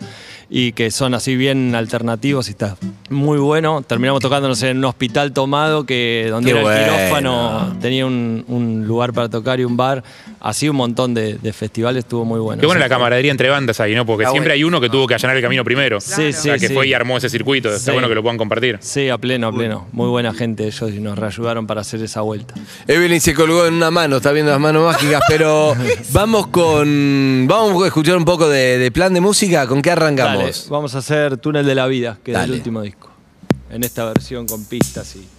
y 0.51 0.72
que 0.72 0.90
son 0.92 1.13
así 1.13 1.36
bien 1.36 1.75
alternativos 1.75 2.48
y 2.48 2.51
está 2.51 2.75
muy 3.10 3.38
bueno. 3.38 3.84
Terminamos 3.86 4.19
tocándonos 4.22 4.62
en 4.63 4.78
un 4.80 4.86
hospital 4.86 5.31
tomado 5.31 5.86
que 5.86 6.28
donde 6.30 6.51
era 6.51 6.60
el 6.60 6.66
bueno. 6.66 6.84
quirófano 6.96 7.78
tenía 7.81 8.06
un, 8.06 8.44
un 8.48 8.88
lugar 8.88 9.13
para 9.13 9.30
tocar 9.30 9.60
y 9.60 9.63
un 9.63 9.78
bar. 9.78 10.04
Así 10.42 10.69
un 10.69 10.78
montón 10.78 11.13
de, 11.13 11.34
de 11.38 11.51
festivales 11.54 12.06
estuvo 12.06 12.24
muy 12.24 12.40
bueno. 12.40 12.60
Qué 12.62 12.66
buena 12.66 12.80
Sí. 12.80 12.84
la 12.86 12.96
camaradería 12.96 13.30
entre 13.31 13.50
bandas 13.50 13.80
ahí, 13.81 13.94
¿no? 13.94 14.06
Porque 14.06 14.24
Está 14.24 14.31
siempre 14.31 14.51
bueno. 14.54 14.60
hay 14.60 14.63
uno 14.63 14.80
que 14.81 14.90
tuvo 14.90 15.06
que 15.06 15.13
allanar 15.16 15.36
el 15.36 15.44
camino 15.44 15.63
primero. 15.66 16.00
Sí, 16.00 16.13
O 16.13 16.16
sí, 16.28 16.34
sea, 16.34 16.57
que 16.57 16.69
sí. 16.69 16.74
fue 16.74 16.88
y 16.88 16.94
armó 16.94 17.18
ese 17.18 17.30
circuito. 17.30 17.68
Está 17.69 17.80
Sí. 17.80 17.92
bueno 17.92 18.07
que 18.07 18.16
lo 18.16 18.22
puedan 18.24 18.38
compartir. 18.38 18.78
Sí, 18.81 19.10
a 19.10 19.18
pleno, 19.18 19.48
a 19.48 19.52
pleno. 19.52 19.88
Muy 19.92 20.07
buena 20.07 20.34
gente 20.34 20.66
ellos 20.66 20.92
y 20.92 21.00
nos 21.02 21.19
reayudaron 21.19 21.68
para 21.68 21.81
hacer 21.81 22.02
esa 22.02 22.22
vuelta. 22.22 22.54
Evelyn 22.88 23.19
se 23.19 23.34
colgó 23.34 23.66
en 23.68 23.74
una 23.74 23.92
mano, 23.92 24.18
está 24.18 24.31
viendo 24.31 24.52
las 24.52 24.62
manos 24.62 24.86
mágicas, 24.86 25.22
pero 25.28 25.74
vamos 26.13 26.48
con. 26.48 27.45
Vamos 27.48 27.84
a 27.84 27.88
escuchar 27.88 28.16
un 28.16 28.25
poco 28.25 28.48
de, 28.48 28.78
de 28.78 28.92
plan 28.92 29.13
de 29.13 29.19
música. 29.22 29.68
¿Con 29.68 29.81
qué 29.81 29.92
arrancamos? 29.92 30.38
Dale, 30.38 30.38
vamos 30.69 30.95
a 30.95 31.00
hacer 31.00 31.38
Túnel 31.38 31.65
de 31.65 31.75
la 31.75 31.88
Vida, 31.88 32.18
que 32.24 32.31
es 32.31 32.38
el 32.38 32.51
último 32.51 32.81
disco. 32.81 33.09
En 33.69 33.83
esta 33.83 34.06
versión 34.06 34.47
con 34.47 34.65
pistas 34.65 35.15
y. 35.15 35.38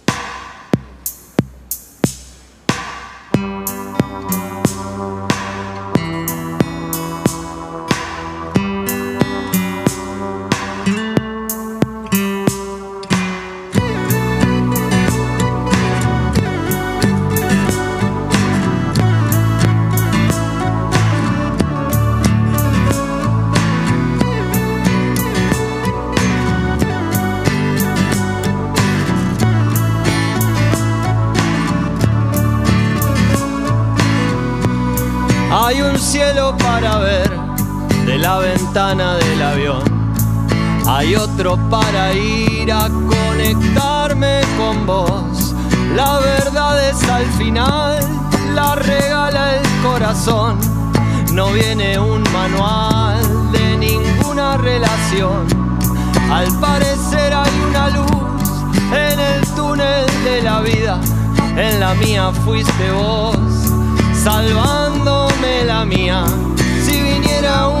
Para 41.41 42.13
ir 42.13 42.71
a 42.71 42.87
conectarme 42.87 44.41
con 44.59 44.85
vos. 44.85 45.55
La 45.95 46.19
verdad 46.19 46.87
es 46.87 47.03
al 47.09 47.25
final, 47.31 47.97
la 48.53 48.75
regala 48.75 49.55
el 49.55 49.67
corazón. 49.81 50.59
No 51.33 51.51
viene 51.51 51.97
un 51.97 52.21
manual 52.31 53.51
de 53.51 53.75
ninguna 53.75 54.57
relación. 54.57 55.47
Al 56.31 56.47
parecer 56.59 57.33
hay 57.33 57.59
una 57.67 57.89
luz 57.89 58.47
en 58.93 59.19
el 59.19 59.41
túnel 59.55 60.05
de 60.23 60.43
la 60.43 60.61
vida. 60.61 61.01
En 61.57 61.79
la 61.79 61.95
mía 61.95 62.31
fuiste 62.45 62.91
vos, 62.91 63.35
salvándome 64.13 65.65
la 65.65 65.85
mía. 65.85 66.23
Si 66.85 67.01
viniera 67.01 67.67
un 67.67 67.80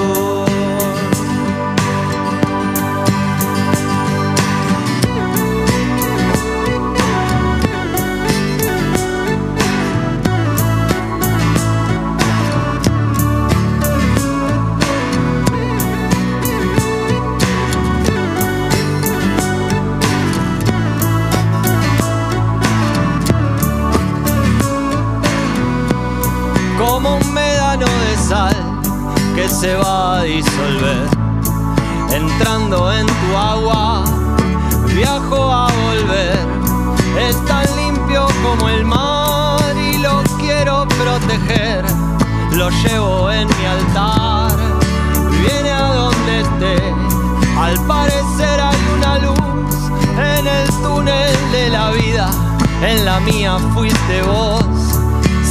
En 52.81 53.05
la 53.05 53.19
mía 53.19 53.57
fuiste 53.73 54.21
vos 54.23 54.65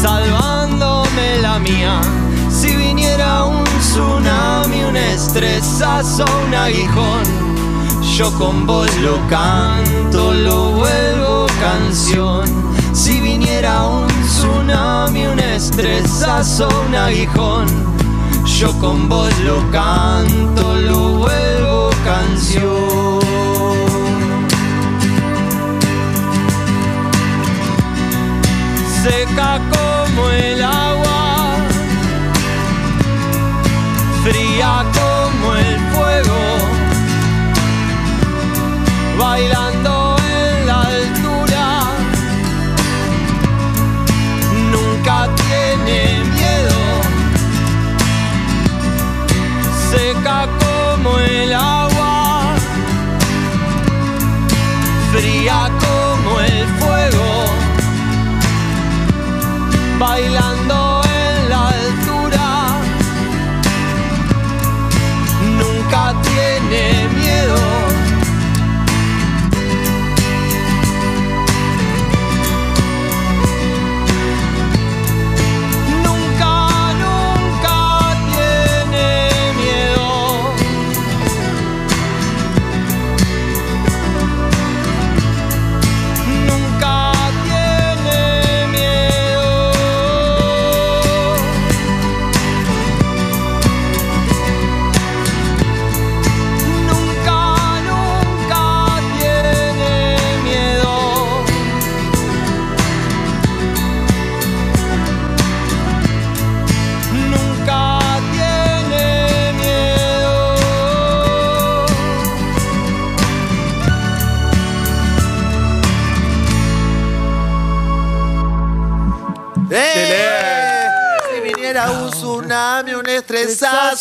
salvándome 0.02 1.38
la 1.40 1.60
mía. 1.60 2.00
Si 2.50 2.75
viniera 2.75 3.44
un 3.44 3.62
tsunami, 3.78 4.82
un 4.82 4.96
estresazo, 4.96 6.25
un 6.46 6.54
aguijón, 6.54 7.22
yo 8.16 8.32
con 8.32 8.66
vos 8.66 8.90
lo 8.99 9.16
canto, 9.28 10.32
lo 10.34 10.72
vuelvo 10.72 11.46
canción. 11.60 12.44
Si 12.92 13.20
viniera 13.20 13.87
un 13.87 14.08
tsunami, 14.08 15.26
un 15.26 15.38
estresazo, 15.38 16.68
un 16.88 16.94
aguijón, 16.96 17.66
yo 18.44 18.76
con 18.80 19.08
vos 19.08 19.32
lo 19.40 19.58
canto, 19.70 20.75
lo 20.75 21.18
vuelvo 21.18 21.90
canción. 22.04 22.79
como 29.59 30.30
el 30.30 30.62
agua, 30.62 31.57
fría 34.23 34.85
como 34.95 35.57
el 35.57 35.78
fuego, 35.92 36.40
bailando. 39.19 39.89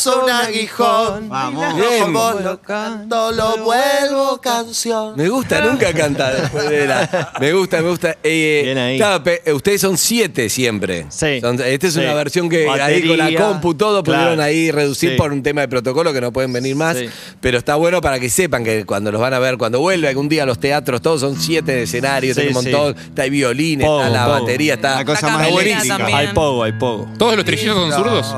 Un 0.07 0.29
aguijón. 0.29 1.29
Vamos. 1.29 1.75
Bien. 1.75 2.11
Vos 2.13 2.41
lo 2.43 2.61
canto, 2.61 3.31
lo 3.31 3.57
vuelvo 3.57 4.39
canción. 4.41 5.15
Me 5.15 5.29
gusta, 5.29 5.61
nunca 5.61 5.91
canta 5.93 6.33
después 6.33 6.69
de 6.69 6.87
la. 6.87 7.33
Me 7.39 7.53
gusta, 7.53 7.81
me 7.81 7.89
gusta. 7.89 8.17
Eh, 8.23 8.61
Bien 8.65 8.77
ahí. 8.77 8.97
claro, 8.97 9.23
pe- 9.23 9.41
eh, 9.45 9.53
ustedes 9.53 9.81
son 9.81 9.97
siete 9.97 10.49
siempre. 10.49 11.05
Sí. 11.09 11.39
Son- 11.41 11.59
esta 11.61 11.87
es 11.87 11.93
Sí. 11.93 11.99
una 11.99 12.13
versión 12.13 12.49
que 12.49 12.67
ahí 12.69 13.01
con 13.07 13.17
la 13.17 13.25
Batería, 13.25 13.39
compu 13.47 13.73
todo 13.75 14.03
claro. 14.03 14.19
pudieron 14.21 14.39
ahí 14.43 14.71
reducir 14.71 15.11
Sí. 15.11 15.15
por 15.17 15.31
un 15.31 15.41
tema 15.43 15.61
de 15.61 15.67
protocolo 15.67 16.13
que 16.13 16.21
no 16.21 16.31
pueden 16.31 16.51
venir 16.53 16.75
más. 16.75 16.97
Sí. 16.97 17.09
Pero 17.41 17.57
está 17.57 17.75
bueno 17.75 18.01
para 18.01 18.19
que 18.19 18.29
sepan 18.29 18.63
que 18.63 18.85
cuando 18.85 19.11
los 19.11 19.19
van 19.21 19.33
a 19.33 19.39
ver, 19.39 19.57
cuando 19.57 19.79
vuelve 19.79 20.07
algún 20.07 20.29
día 20.29 20.43
a 20.43 20.45
los 20.45 20.59
teatros, 20.59 21.01
todos 21.01 21.21
son 21.21 21.39
siete 21.39 21.71
de 21.73 21.83
escenario, 21.83 22.33
Sí, 22.33 22.41
tiene 22.41 22.57
un 22.57 22.63
sí. 22.63 22.69
montón. 22.71 22.97
Está 22.97 23.25
el 23.25 23.31
violín, 23.31 23.79
Pogo, 23.79 24.01
está 24.03 24.09
la 24.09 24.25
pogo. 24.25 24.39
batería, 24.41 24.73
está. 24.75 24.95
La 24.95 25.05
cosa 25.05 25.27
La 25.27 25.33
más 25.33 25.41
camarera 25.47 25.61
eléctrica. 25.71 25.97
también. 25.97 26.17
Hay 26.17 26.27
pogo, 26.33 26.63
hay 26.63 26.71
pogo. 26.73 27.07
¿Todos 27.17 27.35
los 27.35 27.45
trillizos 27.45 27.75
son 27.75 27.91
zurdos? 27.91 28.35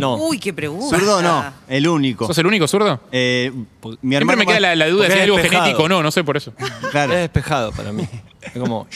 No. 0.00 0.16
Uy, 0.16 0.38
qué 0.38 0.52
pregunta. 0.52 0.98
Zurdo 0.98 1.22
no, 1.22 1.44
el 1.68 1.86
único. 1.88 2.26
¿Sos 2.26 2.38
el 2.38 2.46
único 2.46 2.66
zurdo? 2.66 3.00
Eh, 3.12 3.50
mi 3.54 3.66
Siempre 3.82 4.16
hermano 4.18 4.38
me 4.38 4.46
queda 4.46 4.60
la, 4.60 4.74
la 4.76 4.88
duda 4.88 5.04
porque 5.06 5.12
si 5.12 5.12
hay 5.12 5.18
es 5.18 5.24
algo 5.24 5.36
despejado. 5.36 5.64
genético 5.64 5.82
o 5.84 5.88
no, 5.88 6.02
no 6.02 6.10
sé 6.10 6.24
por 6.24 6.36
eso. 6.36 6.52
Claro. 6.90 7.12
Es 7.12 7.18
despejado 7.20 7.72
para 7.72 7.92
mí. 7.92 8.08
Es 8.42 8.52
como. 8.60 8.86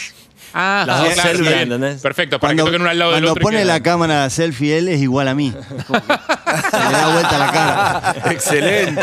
Ah, 0.56 0.84
Las 0.86 1.00
ah, 1.00 1.04
dos 1.04 1.14
claro, 1.14 1.30
células, 1.30 1.52
está 1.52 1.64
bien. 1.64 1.72
¿entendés? 1.72 2.00
Perfecto, 2.02 2.38
para 2.38 2.50
Cuando, 2.50 2.64
que 2.64 2.68
toquen 2.70 2.80
uno 2.82 2.90
al 2.90 2.96
lado 3.00 3.10
del 3.10 3.22
cuando 3.24 3.30
otro. 3.32 3.40
y 3.40 3.42
pone 3.42 3.56
queda- 3.58 3.64
la 3.64 3.82
cámara 3.82 4.30
selfie, 4.30 4.78
él 4.78 4.86
es 4.86 5.00
igual 5.02 5.26
a 5.26 5.34
mí. 5.34 5.52
Es 5.78 5.84
como 5.84 6.00
que 6.00 6.12
se 6.12 6.76
le 6.78 6.92
da 6.92 7.12
vuelta 7.12 7.38
la 7.38 7.50
cara. 7.50 8.14
Excelente. 8.30 9.02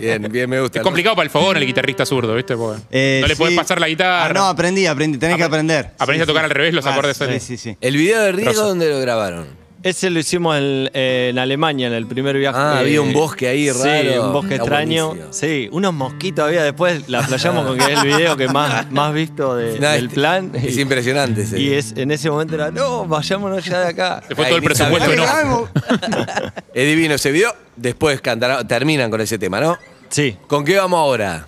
Bien, 0.00 0.26
bien, 0.32 0.48
me 0.48 0.60
gusta. 0.62 0.78
Es 0.78 0.82
complicado 0.82 1.14
para 1.14 1.24
el 1.24 1.30
fogón 1.30 1.58
el 1.58 1.66
guitarrista 1.66 2.06
zurdo, 2.06 2.34
¿viste? 2.34 2.56
Porque 2.56 2.80
Eh, 2.90 3.18
no 3.20 3.26
le 3.28 3.34
sí. 3.34 3.38
podés 3.38 3.54
pasar 3.54 3.78
la 3.82 3.88
guitarra. 3.88 4.24
Ah, 4.24 4.32
no, 4.32 4.46
aprendí, 4.46 4.86
aprendí. 4.86 5.18
Tenés 5.18 5.36
que 5.36 5.44
aprender. 5.44 5.90
aprendiste 5.98 6.16
Sí, 6.16 6.22
a 6.22 6.26
tocar 6.26 6.42
sí. 6.42 6.44
al 6.44 6.50
revés 6.52 6.72
los 6.72 6.86
Ah, 6.86 6.92
acordes. 6.92 7.18
Sí, 7.18 7.38
sí, 7.40 7.56
sí. 7.58 7.76
El 7.82 7.94
video 7.98 8.22
de 8.22 8.32
Riego, 8.32 8.52
Grosso. 8.52 8.68
¿dónde 8.68 8.88
lo 8.90 8.98
grabaron? 8.98 9.67
Ese 9.82 10.10
lo 10.10 10.18
hicimos 10.18 10.56
en, 10.58 10.90
en 10.92 11.38
Alemania, 11.38 11.86
en 11.86 11.92
el 11.92 12.06
primer 12.06 12.36
viaje. 12.36 12.58
Ah, 12.58 12.78
había 12.80 13.00
un 13.00 13.12
bosque 13.12 13.46
ahí 13.46 13.68
Sí, 13.72 13.78
raro. 13.84 14.26
un 14.26 14.32
bosque 14.32 14.54
Está 14.54 14.64
extraño. 14.64 15.06
buenísimo. 15.08 15.32
Sí, 15.32 15.68
unos 15.70 15.94
mosquitos 15.94 16.44
había. 16.46 16.64
Después 16.64 17.08
la 17.08 17.22
playamos 17.24 17.64
con 17.64 17.78
que 17.78 17.92
es 17.92 17.98
el 18.02 18.06
video 18.08 18.36
que 18.36 18.48
más, 18.48 18.90
más 18.90 19.14
visto 19.14 19.54
de- 19.54 19.78
No, 19.80 19.88
del 19.90 20.06
es- 20.06 20.12
plan. 20.12 20.50
Es 20.54 20.76
Y- 20.76 20.80
impresionante. 20.80 21.42
ese. 21.42 21.60
Y 21.60 21.72
es, 21.74 21.92
en 21.96 22.10
ese 22.10 22.28
momento 22.28 22.56
era, 22.56 22.70
no, 22.72 23.06
vayámonos 23.06 23.64
ya 23.64 23.80
de 23.80 23.86
acá. 23.88 24.20
Ay, 24.28 24.34
todo 24.46 24.56
el 24.56 24.62
presupuesto 24.62 25.10
off. 25.22 25.68
Es 26.74 26.86
divino 26.86 27.14
ese 27.14 27.30
video. 27.30 27.54
Después 27.76 28.20
cantará, 28.20 28.66
terminan 28.66 29.10
con 29.10 29.20
ese 29.20 29.38
tema, 29.38 29.60
¿no? 29.60 29.78
Sí. 30.08 30.36
¿Con 30.48 30.64
qué 30.64 30.76
vamos 30.76 30.98
ahora? 30.98 31.46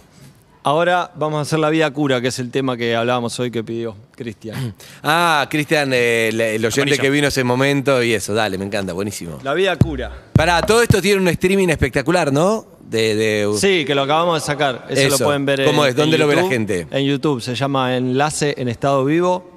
Ahora 0.63 1.11
vamos 1.15 1.39
a 1.39 1.43
hacer 1.43 1.59
la 1.59 1.71
vida 1.71 1.91
cura, 1.91 2.21
que 2.21 2.29
es 2.29 2.39
el 2.39 2.51
tema 2.51 2.77
que 2.77 2.95
hablábamos 2.95 3.39
hoy 3.41 3.51
que 3.51 3.65
pidió 3.65 3.97
Cristian. 4.15 4.75
Ah, 5.03 5.47
Cristian, 5.51 5.91
eh, 5.95 6.29
el, 6.29 6.65
oyente 6.65 6.83
Amarillo. 6.83 7.01
que 7.03 7.11
vino 7.11 7.29
ese 7.29 7.43
momento 7.45 8.03
y 8.03 8.13
eso, 8.13 8.35
dale, 8.35 8.59
me 8.59 8.67
encanta, 8.67 8.93
buenísimo. 8.93 9.39
La 9.43 9.55
vida 9.55 9.75
cura. 9.77 10.13
Pará, 10.35 10.61
todo 10.61 10.83
esto 10.83 11.01
tiene 11.01 11.21
un 11.23 11.29
streaming 11.29 11.69
espectacular, 11.69 12.31
¿no? 12.31 12.67
De, 12.81 13.15
de- 13.15 13.53
Sí, 13.57 13.85
que 13.87 13.95
lo 13.95 14.03
acabamos 14.03 14.43
de 14.43 14.47
sacar. 14.47 14.87
Eso, 14.91 15.01
Eso. 15.01 15.19
lo 15.21 15.25
pueden 15.27 15.47
ver 15.47 15.65
¿Cómo 15.65 15.85
en- 15.85 15.91
es? 15.91 15.97
¿Dónde 15.97 16.17
en 16.17 16.21
lo 16.21 16.27
ve 16.29 16.37
la 16.37 16.49
gente? 16.49 16.87
En 16.91 17.07
YouTube. 17.07 17.41
Se 17.41 17.55
llama 17.55 17.97
Enlace 17.97 18.55
en 18.59 18.69
Estado 18.69 19.05
Vivo. 19.05 19.50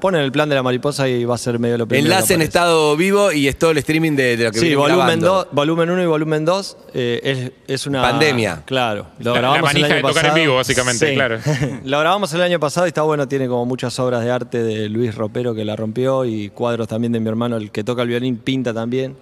Ponen 0.00 0.20
el 0.22 0.32
plan 0.32 0.48
de 0.48 0.56
la 0.56 0.62
mariposa 0.62 1.08
y 1.08 1.24
va 1.24 1.36
a 1.36 1.38
ser 1.38 1.58
medio 1.60 1.78
lo 1.78 1.86
primero. 1.86 2.06
Enlace 2.12 2.34
en 2.34 2.42
estado 2.42 2.96
vivo 2.96 3.30
y 3.30 3.46
es 3.46 3.56
todo 3.58 3.70
el 3.70 3.78
streaming 3.78 4.12
de, 4.16 4.36
de 4.36 4.44
lo 4.44 4.50
que 4.50 4.58
Sí, 4.58 4.74
volumen 4.74 4.96
grabando. 4.98 5.26
2, 5.34 5.46
volumen 5.52 5.90
1 5.90 6.02
y 6.02 6.06
volumen 6.06 6.44
2 6.44 6.76
es, 6.92 7.52
es 7.68 7.86
una 7.86 8.02
Pandemia. 8.02 8.62
Claro, 8.66 9.06
lo 9.20 9.32
La- 9.34 9.40
la 9.40 9.48
grabamos 9.48 9.74
el 9.74 9.84
año 9.84 9.94
de 9.94 10.00
tocar 10.02 10.16
en 10.16 10.22
pasado. 10.22 10.34
vivo, 10.34 10.54
básicamente, 10.56 11.14
claro. 11.14 11.38
lo 11.84 11.98
grabamos 12.00 12.32
el 12.34 12.42
año 12.42 12.58
pasado 12.58 12.86
y 12.86 12.88
está 12.88 13.02
bueno, 13.02 13.28
tiene 13.28 13.46
como 13.46 13.64
muchas 13.64 13.96
obras 14.00 14.24
de 14.24 14.30
arte 14.30 14.62
de 14.62 14.88
Luis 14.88 15.14
Ropero 15.14 15.54
que 15.54 15.64
la 15.64 15.76
rompió 15.76 16.24
y 16.24 16.48
cuadros 16.50 16.88
también 16.88 17.12
de 17.12 17.20
mi 17.20 17.28
hermano, 17.28 17.56
el 17.56 17.70
que 17.70 17.84
toca 17.84 18.02
el 18.02 18.08
violín, 18.08 18.38
pinta 18.38 18.74
también. 18.74 19.16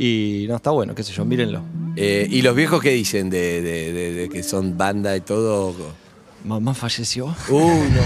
Y 0.00 0.46
no, 0.48 0.56
está 0.56 0.70
bueno, 0.70 0.94
qué 0.94 1.02
sé 1.02 1.12
yo, 1.12 1.24
mírenlo. 1.24 1.62
Eh, 1.96 2.26
¿Y 2.30 2.42
los 2.42 2.54
viejos 2.54 2.80
qué 2.80 2.90
dicen 2.90 3.30
de, 3.30 3.60
de- 3.60 3.92
de- 3.92 4.12
de 4.12 4.28
que 4.28 4.42
son 4.44 4.78
banda 4.78 5.16
y 5.16 5.20
todo? 5.22 5.74
Mamá 6.44 6.72
falleció. 6.74 7.34
Uh, 7.48 7.82
no. 7.90 8.02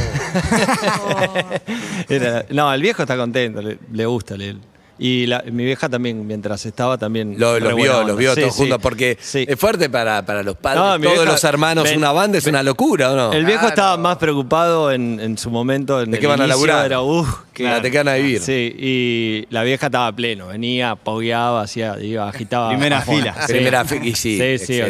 Era- 2.09 2.45
no, 2.51 2.73
el 2.73 2.83
viejo 2.83 3.03
está 3.03 3.17
contento, 3.17 3.61
le, 3.63 3.79
le 3.93 4.07
gusta. 4.07 4.37
le- 4.37 4.57
y 4.99 5.27
la- 5.27 5.43
mi 5.51 5.65
vieja 5.65 5.89
también, 5.89 6.25
mientras 6.27 6.65
estaba, 6.65 6.97
también. 6.97 7.35
Lo- 7.37 7.55
re 7.55 7.61
los 7.61 7.73
buena 7.73 7.83
vio, 7.85 7.95
onda. 7.99 8.09
los 8.09 8.17
vio 8.19 8.35
Sí, 8.35 8.41
todos 8.43 8.55
sí. 8.55 8.61
juntos 8.61 8.79
porque 8.81 9.19
Sí. 9.21 9.45
es 9.49 9.59
fuerte 9.59 9.91
para, 9.91 10.25
para 10.25 10.43
los 10.45 10.57
padres. 10.57 10.81
No, 10.83 10.97
mi 10.99 11.05
Todos 11.05 11.19
vieja- 11.19 11.33
los 11.33 11.45
hermanos, 11.45 11.85
ven- 11.85 11.99
una 11.99 12.13
banda 12.13 12.39
es 12.39 12.47
una 12.47 12.63
locura, 12.63 13.11
¿o 13.13 13.17
no? 13.17 13.33
El 13.33 13.45
viejo 13.45 13.67
estaba 13.67 13.97
más 13.97 14.19
preocupado 14.19 14.93
en, 14.93 15.19
en 15.19 15.39
su 15.39 15.51
momento. 15.51 16.01
En 16.01 16.11
¿De 16.13 16.19
el 16.19 16.21
qué 16.21 16.27
van 16.29 16.41
a 16.41 16.45
inicio 16.45 16.67
laburar? 16.67 16.87
Era, 16.87 17.01
"Uf, 17.01 17.29
Que 17.53 17.65
la 17.65 17.83
te 17.83 17.91
quedan 17.91 18.09
a 18.09 18.15
vivir. 18.15 18.41
Sí, 18.41 18.75
y 18.79 19.47
la 19.51 19.63
vieja 19.65 19.87
estaba 19.87 20.13
pleno. 20.13 20.49
Venía, 20.49 20.95
pogueaba, 20.95 21.63
hacía, 21.63 21.99
iba, 22.01 22.29
agitaba. 22.29 22.69
Primera 22.69 22.99
a 22.99 23.03
fondo. 23.03 23.21
fila. 23.23 23.47
Sí. 23.47 23.53
Primera 23.55 23.85
fe- 23.85 24.01
y 24.05 24.15
sí, 24.15 24.39
Sí, 24.59 24.67
sí, 24.67 24.81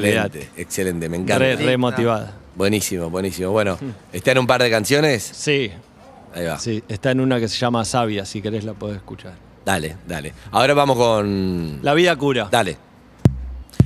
excelente, 0.58 1.08
me 1.08 1.16
encanta. 1.16 1.38
Re, 1.38 1.56
re 1.56 1.76
motivada. 1.78 2.34
Buenísimo, 2.54 3.08
buenísimo. 3.10 3.50
Bueno, 3.50 3.78
¿está 4.12 4.32
en 4.32 4.38
un 4.38 4.46
par 4.46 4.62
de 4.62 4.70
canciones? 4.70 5.22
Sí, 5.22 5.70
Ahí 6.34 6.44
va. 6.46 6.58
sí, 6.58 6.82
está 6.88 7.10
en 7.10 7.20
una 7.20 7.38
que 7.40 7.48
se 7.48 7.56
llama 7.58 7.84
Sabia, 7.84 8.24
si 8.24 8.40
querés 8.42 8.64
la 8.64 8.74
podés 8.74 8.96
escuchar. 8.96 9.34
Dale, 9.64 9.96
dale. 10.06 10.32
Ahora 10.50 10.74
vamos 10.74 10.96
con. 10.96 11.78
La 11.82 11.94
vida 11.94 12.16
cura. 12.16 12.48
Dale. 12.50 12.76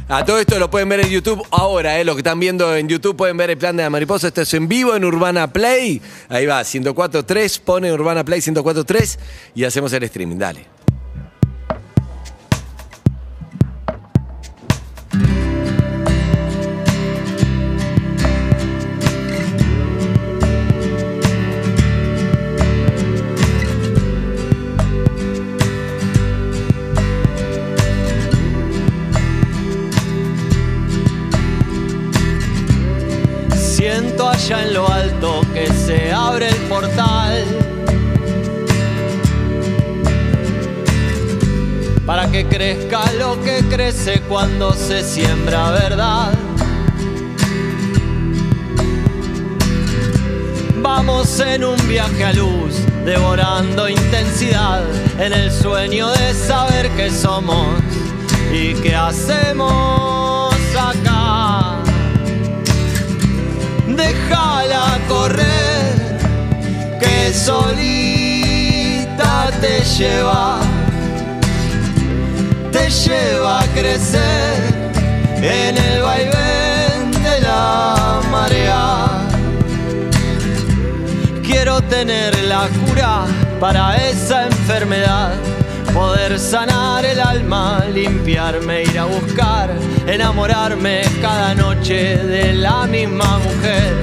A 0.08 0.24
todo 0.24 0.38
esto 0.38 0.56
lo 0.60 0.70
pueden 0.70 0.88
ver 0.88 1.00
en 1.00 1.08
YouTube 1.10 1.44
ahora, 1.50 1.98
¿eh? 1.98 2.04
Lo 2.04 2.14
que 2.14 2.20
están 2.20 2.38
viendo 2.38 2.76
en 2.76 2.88
YouTube 2.88 3.16
pueden 3.16 3.36
ver 3.36 3.50
el 3.50 3.58
plan 3.58 3.76
de 3.76 3.82
la 3.82 3.90
mariposa. 3.90 4.28
Esto 4.28 4.42
es 4.42 4.54
en 4.54 4.68
vivo 4.68 4.94
en 4.94 5.04
Urbana 5.04 5.52
Play. 5.52 6.00
Ahí 6.28 6.46
va, 6.46 6.60
104.3, 6.60 7.60
pone 7.60 7.92
Urbana 7.92 8.24
Play 8.24 8.40
104.3 8.40 9.18
y 9.56 9.64
hacemos 9.64 9.92
el 9.92 10.04
streaming. 10.04 10.36
Dale. 10.38 10.75
Siento 33.88 34.28
allá 34.28 34.64
en 34.64 34.74
lo 34.74 34.88
alto 34.90 35.42
que 35.54 35.68
se 35.68 36.10
abre 36.12 36.48
el 36.48 36.56
portal. 36.62 37.44
Para 42.04 42.28
que 42.28 42.46
crezca 42.46 43.12
lo 43.12 43.40
que 43.44 43.64
crece 43.70 44.22
cuando 44.22 44.72
se 44.72 45.04
siembra 45.04 45.70
verdad. 45.70 46.34
Vamos 50.82 51.38
en 51.38 51.64
un 51.64 51.88
viaje 51.88 52.24
a 52.24 52.32
luz, 52.32 52.80
devorando 53.04 53.88
intensidad, 53.88 54.82
en 55.16 55.32
el 55.32 55.52
sueño 55.52 56.10
de 56.10 56.34
saber 56.34 56.90
qué 56.96 57.08
somos 57.08 57.68
y 58.52 58.74
qué 58.82 58.96
hacemos 58.96 60.15
Déjala 63.96 64.98
correr, 65.08 66.18
que 67.00 67.32
solita 67.32 69.50
te 69.60 69.82
lleva, 69.96 70.58
te 72.70 72.90
lleva 72.90 73.60
a 73.60 73.66
crecer 73.68 74.52
en 75.40 75.78
el 75.78 76.02
vaivén 76.02 77.10
de 77.10 77.40
la 77.40 78.20
marea. 78.30 79.06
Quiero 81.42 81.80
tener 81.82 82.38
la 82.44 82.68
cura 82.68 83.24
para 83.58 83.96
esa 83.96 84.44
enfermedad, 84.44 85.32
poder 85.96 86.38
sanar 86.38 87.06
el 87.06 87.18
alma, 87.18 87.82
limpiarme, 87.90 88.82
ir 88.82 88.98
a 88.98 89.06
buscar, 89.06 89.70
enamorarme 90.06 91.00
cada 91.22 91.54
noche 91.54 92.18
de 92.18 92.52
la 92.52 92.86
misma 92.86 93.38
mujer. 93.38 93.94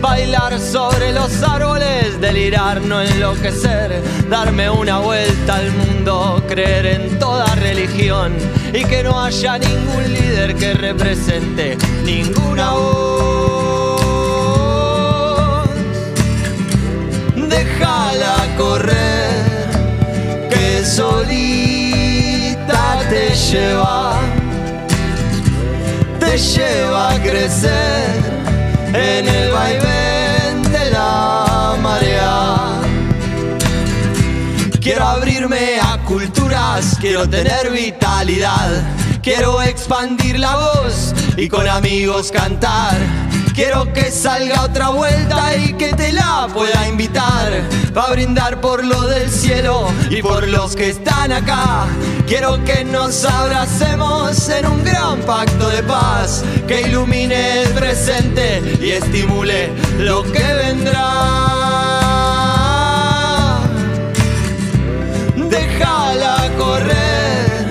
Bailar 0.00 0.58
sobre 0.58 1.12
los 1.12 1.42
árboles, 1.44 2.20
delirar, 2.20 2.80
no 2.80 3.00
enloquecer, 3.00 4.02
darme 4.28 4.68
una 4.68 4.98
vuelta 4.98 5.54
al 5.54 5.70
mundo, 5.70 6.42
creer 6.48 6.86
en 6.86 7.18
toda 7.20 7.46
religión 7.54 8.32
y 8.72 8.84
que 8.84 9.04
no 9.04 9.22
haya 9.22 9.56
ningún 9.58 10.04
líder 10.12 10.56
que 10.56 10.74
represente 10.74 11.78
ninguna 12.04 12.72
voz. 12.72 13.26
Déjala 17.36 18.34
correr, 18.58 19.15
solita 20.86 22.76
te 23.08 23.34
lleva, 23.34 24.20
te 26.20 26.38
lleva 26.38 27.14
a 27.14 27.22
crecer 27.22 28.10
en 28.94 29.28
el 29.28 29.50
vaivén 29.50 30.62
de 30.70 30.90
la 30.90 31.76
marea. 31.82 32.80
Quiero 34.80 35.04
abrirme 35.04 35.80
a 35.82 35.98
culturas, 36.04 36.96
quiero 37.00 37.28
tener 37.28 37.70
vitalidad, 37.72 38.84
quiero 39.22 39.60
expandir 39.62 40.38
la 40.38 40.56
voz 40.56 41.12
y 41.36 41.48
con 41.48 41.68
amigos 41.68 42.30
cantar. 42.30 42.96
Quiero 43.56 43.90
que 43.94 44.10
salga 44.10 44.64
otra 44.64 44.90
vuelta 44.90 45.56
y 45.56 45.72
que 45.72 45.94
te 45.94 46.12
la 46.12 46.46
pueda 46.52 46.86
invitar 46.86 47.62
para 47.94 48.12
brindar 48.12 48.60
por 48.60 48.84
lo 48.84 49.00
del 49.06 49.30
cielo 49.30 49.88
y 50.10 50.20
por 50.20 50.46
los 50.46 50.76
que 50.76 50.90
están 50.90 51.32
acá. 51.32 51.86
Quiero 52.26 52.62
que 52.64 52.84
nos 52.84 53.24
abracemos 53.24 54.46
en 54.50 54.66
un 54.66 54.84
gran 54.84 55.20
pacto 55.20 55.70
de 55.70 55.82
paz 55.84 56.44
que 56.68 56.82
ilumine 56.82 57.62
el 57.62 57.70
presente 57.70 58.62
y 58.78 58.90
estimule 58.90 59.70
lo 60.00 60.22
que 60.24 60.44
vendrá. 60.62 61.06
Déjala 65.34 66.50
correr, 66.58 67.70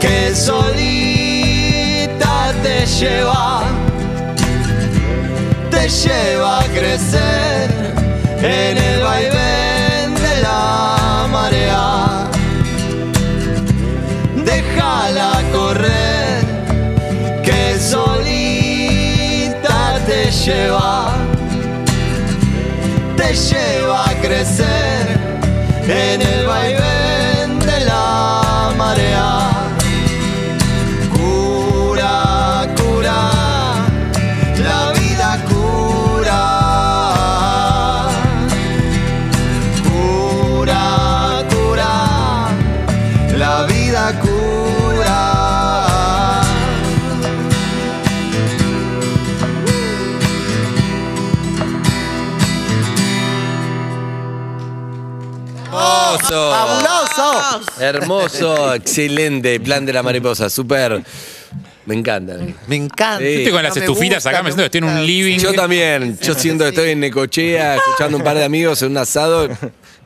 que 0.00 0.34
solita 0.34 1.06
te 2.64 2.86
lleva, 2.86 3.55
te 5.86 5.92
lleva 5.92 6.58
a 6.58 6.64
crecer 6.64 7.70
en 8.42 8.76
el 8.76 9.02
vaivén 9.02 10.14
de 10.16 10.42
la 10.42 11.28
marea. 11.30 12.28
Déjala 14.44 15.42
correr, 15.52 16.44
que 17.44 17.78
solita 17.78 18.80
te 20.06 20.30
lleva, 20.32 21.12
te 23.16 23.32
lleva 23.32 24.10
a 24.10 24.14
crecer 24.14 24.85
Hermoso. 55.66 56.50
¡Fabuloso! 56.52 57.80
Hermoso, 57.80 58.74
excelente. 58.74 59.58
Plan 59.60 59.84
de 59.84 59.92
la 59.92 60.02
mariposa, 60.02 60.48
súper. 60.48 61.02
Me 61.86 61.94
encanta. 61.94 62.36
Me 62.66 62.76
encanta. 62.76 63.18
Sí. 63.18 63.26
Estoy 63.26 63.52
con 63.52 63.62
las 63.62 63.74
Me 63.74 63.80
estufitas 63.82 64.16
gusta, 64.16 64.30
acá, 64.30 64.42
me 64.42 64.50
siento 64.50 64.62
que 64.62 64.66
estoy 64.66 64.78
en 64.78 64.84
un 64.84 65.06
living. 65.06 65.38
Yo 65.38 65.52
también. 65.52 66.18
Yo 66.20 66.34
siento 66.34 66.64
que 66.64 66.70
estoy 66.70 66.90
en 66.90 67.00
Necochea, 67.00 67.76
escuchando 67.76 68.18
un 68.18 68.24
par 68.24 68.36
de 68.36 68.44
amigos 68.44 68.82
en 68.82 68.90
un 68.92 68.98
asado. 68.98 69.48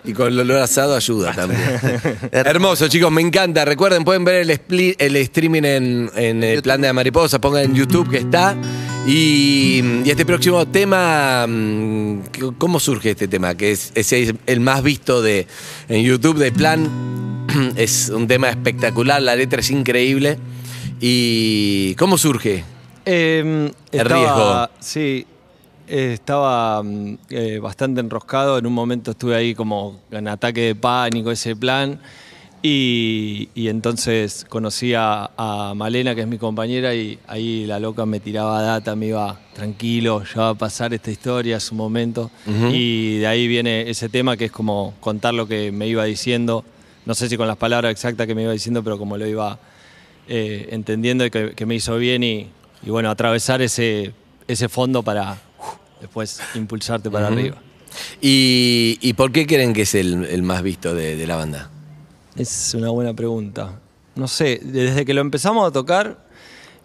Y 0.03 0.15
con 0.15 0.29
el 0.29 0.41
olor 0.41 0.59
a 0.59 0.65
asado 0.65 0.97
ayuda 0.97 1.33
también. 1.35 1.61
Hermoso, 2.33 2.89
chicos, 2.89 3.11
me 3.13 3.21
encanta. 3.21 3.67
Recuerden, 3.67 4.03
pueden 4.03 4.25
ver 4.25 4.37
el, 4.37 4.51
split, 4.51 5.01
el 5.01 5.17
streaming 5.17 5.65
en, 5.65 6.11
en 6.17 6.43
el 6.43 6.63
plan 6.63 6.81
de 6.81 6.87
la 6.87 6.95
mariposa. 6.95 7.39
Pongan 7.39 7.65
en 7.65 7.75
YouTube 7.75 8.11
que 8.11 8.19
está. 8.19 8.57
Y, 9.07 9.83
y 10.05 10.11
este 10.11 10.25
próximo 10.27 10.67
tema, 10.67 11.47
mm, 11.49 12.19
¿cómo 12.59 12.79
surge 12.79 13.11
este 13.11 13.27
tema? 13.29 13.55
Que 13.55 13.73
es, 13.73 13.93
es 13.95 14.13
el 14.47 14.61
más 14.61 14.83
visto 14.83 15.23
de, 15.23 15.47
en 15.89 16.03
YouTube 16.05 16.39
de 16.39 16.53
plan. 16.53 16.89
Es 17.77 18.11
un 18.11 18.29
tema 18.29 18.49
espectacular, 18.49 19.21
la 19.21 19.35
letra 19.35 19.59
es 19.61 19.71
increíble. 19.71 20.39
¿Y 21.01 21.95
cómo 21.97 22.17
surge? 22.17 22.63
Eh, 23.05 23.71
El 23.91 24.01
estaba- 24.01 24.67
riesgo. 24.69 24.77
Sí, 24.79 25.27
estaba 25.89 26.81
mm, 26.83 27.19
eh, 27.31 27.59
bastante 27.61 28.01
enroscado. 28.01 28.57
En 28.59 28.67
un 28.67 28.73
momento 28.73 29.11
estuve 29.11 29.35
ahí 29.35 29.55
como 29.55 29.99
en 30.13 30.29
ataque 30.29 30.61
de 30.61 30.75
pánico, 30.77 31.33
ese 31.33 31.57
plan. 31.57 31.99
Y, 32.63 33.49
y 33.55 33.69
entonces 33.69 34.45
conocí 34.49 34.93
a, 34.95 35.31
a 35.37 35.73
Malena, 35.75 36.15
que 36.15 36.21
es 36.21 36.27
mi 36.27 36.37
compañera, 36.37 36.95
y 36.95 37.19
ahí 37.27 37.65
la 37.65 37.79
loca 37.81 38.05
me 38.05 38.21
tiraba 38.21 38.61
data, 38.61 38.95
me 38.97 39.07
iba 39.07 39.41
tranquilo, 39.55 40.25
ya 40.25 40.43
va 40.43 40.49
a 40.51 40.55
pasar 40.55 40.93
esta 40.93 41.11
historia, 41.11 41.59
su 41.59 41.75
momento. 41.75 42.31
Y 42.71 43.19
de 43.19 43.27
ahí 43.27 43.49
viene 43.49 43.89
ese 43.89 44.11
tema 44.11 44.37
que 44.37 44.47
es 44.47 44.53
como 44.53 44.95
contar 45.01 45.33
lo 45.33 45.49
que 45.49 45.73
me 45.73 45.87
iba 45.87 46.05
diciendo. 46.05 46.65
No 47.07 47.15
sé 47.15 47.31
si 47.31 47.39
con 47.39 47.47
las 47.47 47.57
palabras 47.57 47.91
exactas 47.93 48.27
que 48.27 48.35
me 48.35 48.43
iba 48.43 48.53
diciendo, 48.53 48.85
pero 48.85 48.99
como 48.99 49.17
lo 49.17 49.27
iba 49.27 49.59
eh, 50.29 50.69
entendiendo 50.71 51.25
y 51.25 51.31
que, 51.31 51.53
que 51.53 51.65
me 51.65 51.75
hizo 51.75 51.97
bien 51.97 52.23
y, 52.23 52.49
y 52.85 52.91
bueno, 52.91 53.11
atravesar 53.11 53.63
ese, 53.63 54.13
ese 54.47 54.69
fondo 54.69 55.03
para 55.03 55.33
uf, 55.59 55.75
después 56.03 56.41
impulsarte 56.55 57.11
para 57.11 57.29
arriba. 57.29 57.57
¿Y, 58.21 58.99
y 59.01 59.15
por 59.15 59.33
qué 59.33 59.47
creen 59.47 59.73
que 59.73 59.83
es 59.83 59.95
el, 59.95 60.27
el 60.27 60.43
más 60.43 60.63
visto 60.63 60.95
de, 60.95 61.17
de 61.17 61.27
la 61.27 61.37
banda? 61.37 61.71
Es 62.37 62.75
una 62.75 62.91
buena 62.91 63.15
pregunta. 63.15 63.79
No 64.15 64.29
sé, 64.29 64.61
desde 64.63 65.05
que 65.05 65.15
lo 65.15 65.21
empezamos 65.21 65.67
a 65.69 65.73
tocar, 65.73 66.19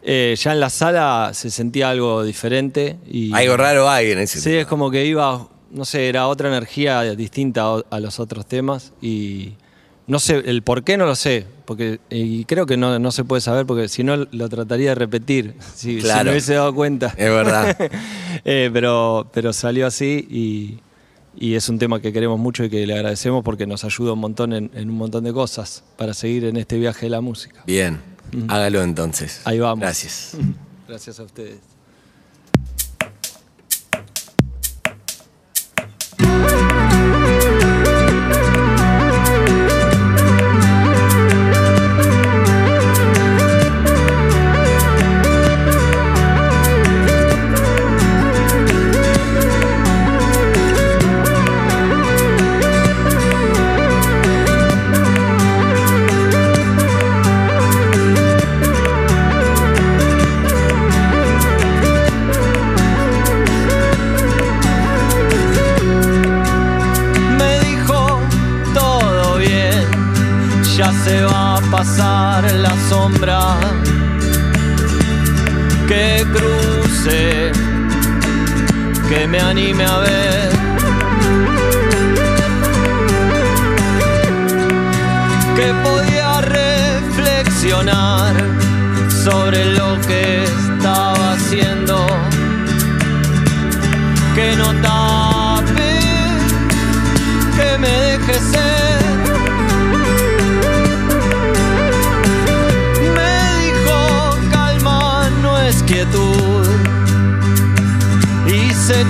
eh, 0.04 0.36
ya 0.38 0.54
en 0.54 0.60
la 0.60 0.70
sala 0.70 1.32
se 1.34 1.50
sentía 1.50 1.90
algo 1.90 2.24
diferente. 2.24 2.98
Y, 3.08 3.34
Algo 3.34 3.58
raro 3.58 3.90
hay 3.90 4.12
en 4.12 4.20
ese 4.20 4.40
Sí, 4.40 4.50
tema. 4.50 4.62
es 4.62 4.68
como 4.68 4.92
que 4.92 5.06
iba, 5.06 5.48
no 5.72 5.86
sé, 5.86 6.08
era 6.10 6.28
otra 6.28 6.48
energía 6.50 7.02
distinta 7.16 7.76
a, 7.90 8.00
los 8.00 8.20
otros 8.20 8.46
temas 8.46 8.94
y 9.02 9.54
no 10.08 10.20
sé, 10.20 10.44
el 10.46 10.62
por 10.62 10.84
qué 10.84 10.98
no 10.98 11.06
lo 11.08 11.16
sé, 11.16 11.48
porque 11.66 12.00
y 12.12 12.46
creo 12.46 12.68
que 12.68 12.78
no, 12.78 13.00
no 13.00 13.12
se 13.12 13.24
puede 13.24 13.42
saber 13.42 13.66
porque 13.66 13.88
si 13.88 14.04
no 14.04 14.16
lo 14.18 14.50
trataría 14.50 14.90
de 14.90 14.96
repetir, 14.96 15.56
si, 15.74 15.96
si 15.96 16.02
Claro. 16.02 16.26
me 16.26 16.30
hubiese 16.32 16.54
dado 16.54 16.74
cuenta. 16.76 17.08
Es 17.18 17.30
verdad. 17.30 17.76
Eh, 18.48 18.70
pero, 18.72 19.28
pero 19.34 19.54
salió 19.54 19.88
así 19.88 20.28
y, 20.30 20.80
y 21.38 21.56
es 21.56 21.70
un 21.70 21.80
tema 21.80 22.02
que 22.02 22.14
queremos 22.14 22.40
mucho 22.40 22.64
y 22.64 22.70
que 22.70 22.86
le 22.86 22.94
agradecemos 22.94 23.44
porque 23.44 23.68
nos 23.68 23.84
ayuda 23.84 24.14
un 24.14 24.20
montón 24.20 24.54
en, 24.54 24.72
en 24.74 24.90
un 24.90 24.98
montón 24.98 25.24
de 25.24 25.34
cosas 25.34 25.84
para 25.98 26.14
seguir 26.14 26.46
en 26.46 26.58
este 26.58 26.78
viaje 26.78 27.08
de 27.08 27.10
la 27.10 27.22
música. 27.22 27.64
Bien, 27.66 28.00
hágalo 28.48 28.82
entonces. 28.84 29.42
Ahí 29.46 29.60
vamos. 29.60 29.82
Gracias. 29.82 30.38
Gracias 30.88 31.20
a 31.20 31.24
ustedes. 31.24 31.75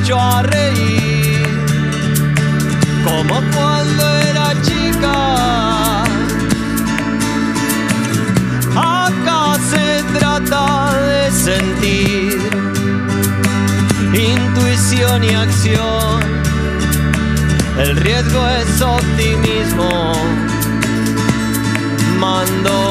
Echó 0.06 0.22
a 0.22 0.44
reír, 0.44 1.48
como 3.04 3.42
cuando 3.56 4.18
era 4.18 4.54
chica. 4.62 6.04
Acá 8.76 9.58
se 9.68 10.04
trata 10.16 10.94
de 10.94 11.32
sentir 11.32 12.40
intuición 14.14 15.24
y 15.24 15.34
acción. 15.34 16.22
El 17.80 17.96
riesgo 17.98 18.48
es 18.48 18.82
optimismo. 18.84 20.14
Mando. 22.20 22.85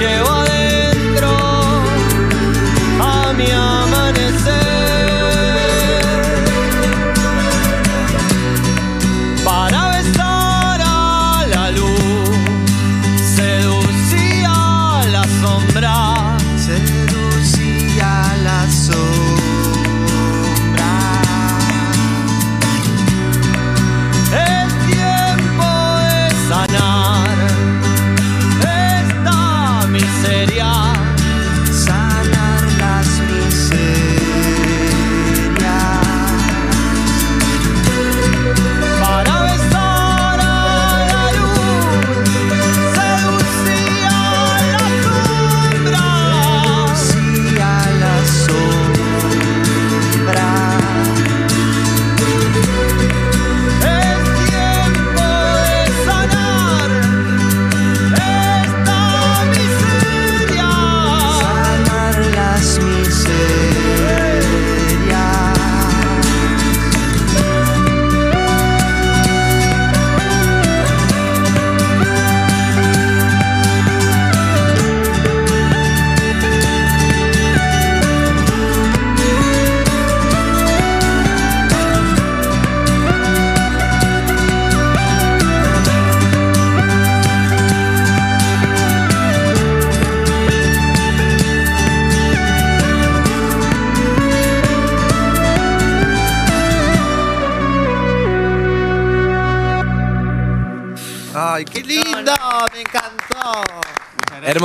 Te 0.00 0.06
llevo 0.06 0.39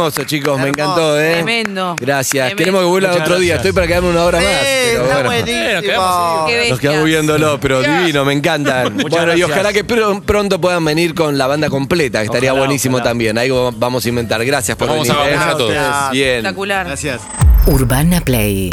Hermoso, 0.06 0.24
chicos, 0.24 0.60
me 0.60 0.70
encantó, 0.70 1.20
¿eh? 1.20 1.34
Tremendo. 1.34 1.96
Gracias. 2.00 2.48
Tremendo. 2.48 2.58
Queremos 2.58 2.82
que 2.82 2.86
vuelvan 2.88 3.12
Muchas 3.12 3.26
otro 3.28 3.40
día. 3.40 3.54
gracias. 3.56 3.66
Estoy 3.66 3.72
para 3.74 3.88
quedarme 3.88 4.10
una 4.10 4.24
hora 4.24 4.40
Sí, 4.40 4.46
más. 4.46 4.56
pero 4.62 5.02
está 5.02 5.14
bueno. 5.16 5.30
buenísimo. 5.30 5.82
quedamos 5.82 6.50
Qué 6.50 6.70
Nos 6.70 6.80
quedamos 6.80 7.04
viéndolo, 7.06 7.60
pero 7.60 7.82
divino, 7.82 8.26
me 8.26 8.34
encantan. 8.34 8.98
bueno, 8.98 9.08
y 9.08 9.10
gracias. 9.40 9.50
ojalá 9.50 9.74
que 9.74 9.86
pr- 9.86 10.22
pronto 10.24 10.62
puedan 10.62 10.86
venir 10.86 11.14
con 11.16 11.38
la 11.38 11.48
banda 11.48 11.70
completa, 11.70 12.20
que 12.20 12.26
estaría 12.26 12.52
Ojalá, 12.52 12.66
buenísimo 12.68 12.98
ojalá. 12.98 13.10
también. 13.10 13.38
Ahí 13.38 13.50
vamos 13.50 14.06
a 14.06 14.10
inventar. 14.10 14.46
Gracias 14.46 14.78
por 14.78 14.88
Vamos 14.88 15.08
venir. 15.08 15.20
a 15.22 15.26
¿eh? 15.26 15.32
vacunar 15.34 15.50
a 15.50 15.58
todos. 15.58 15.72
Gracias. 15.74 16.12
Bien. 16.12 16.36
Espectacular. 16.38 16.86
Gracias. 16.88 17.22
Urbana 17.68 18.22
Play 18.22 18.70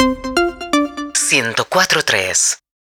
104.3 1.13 2.62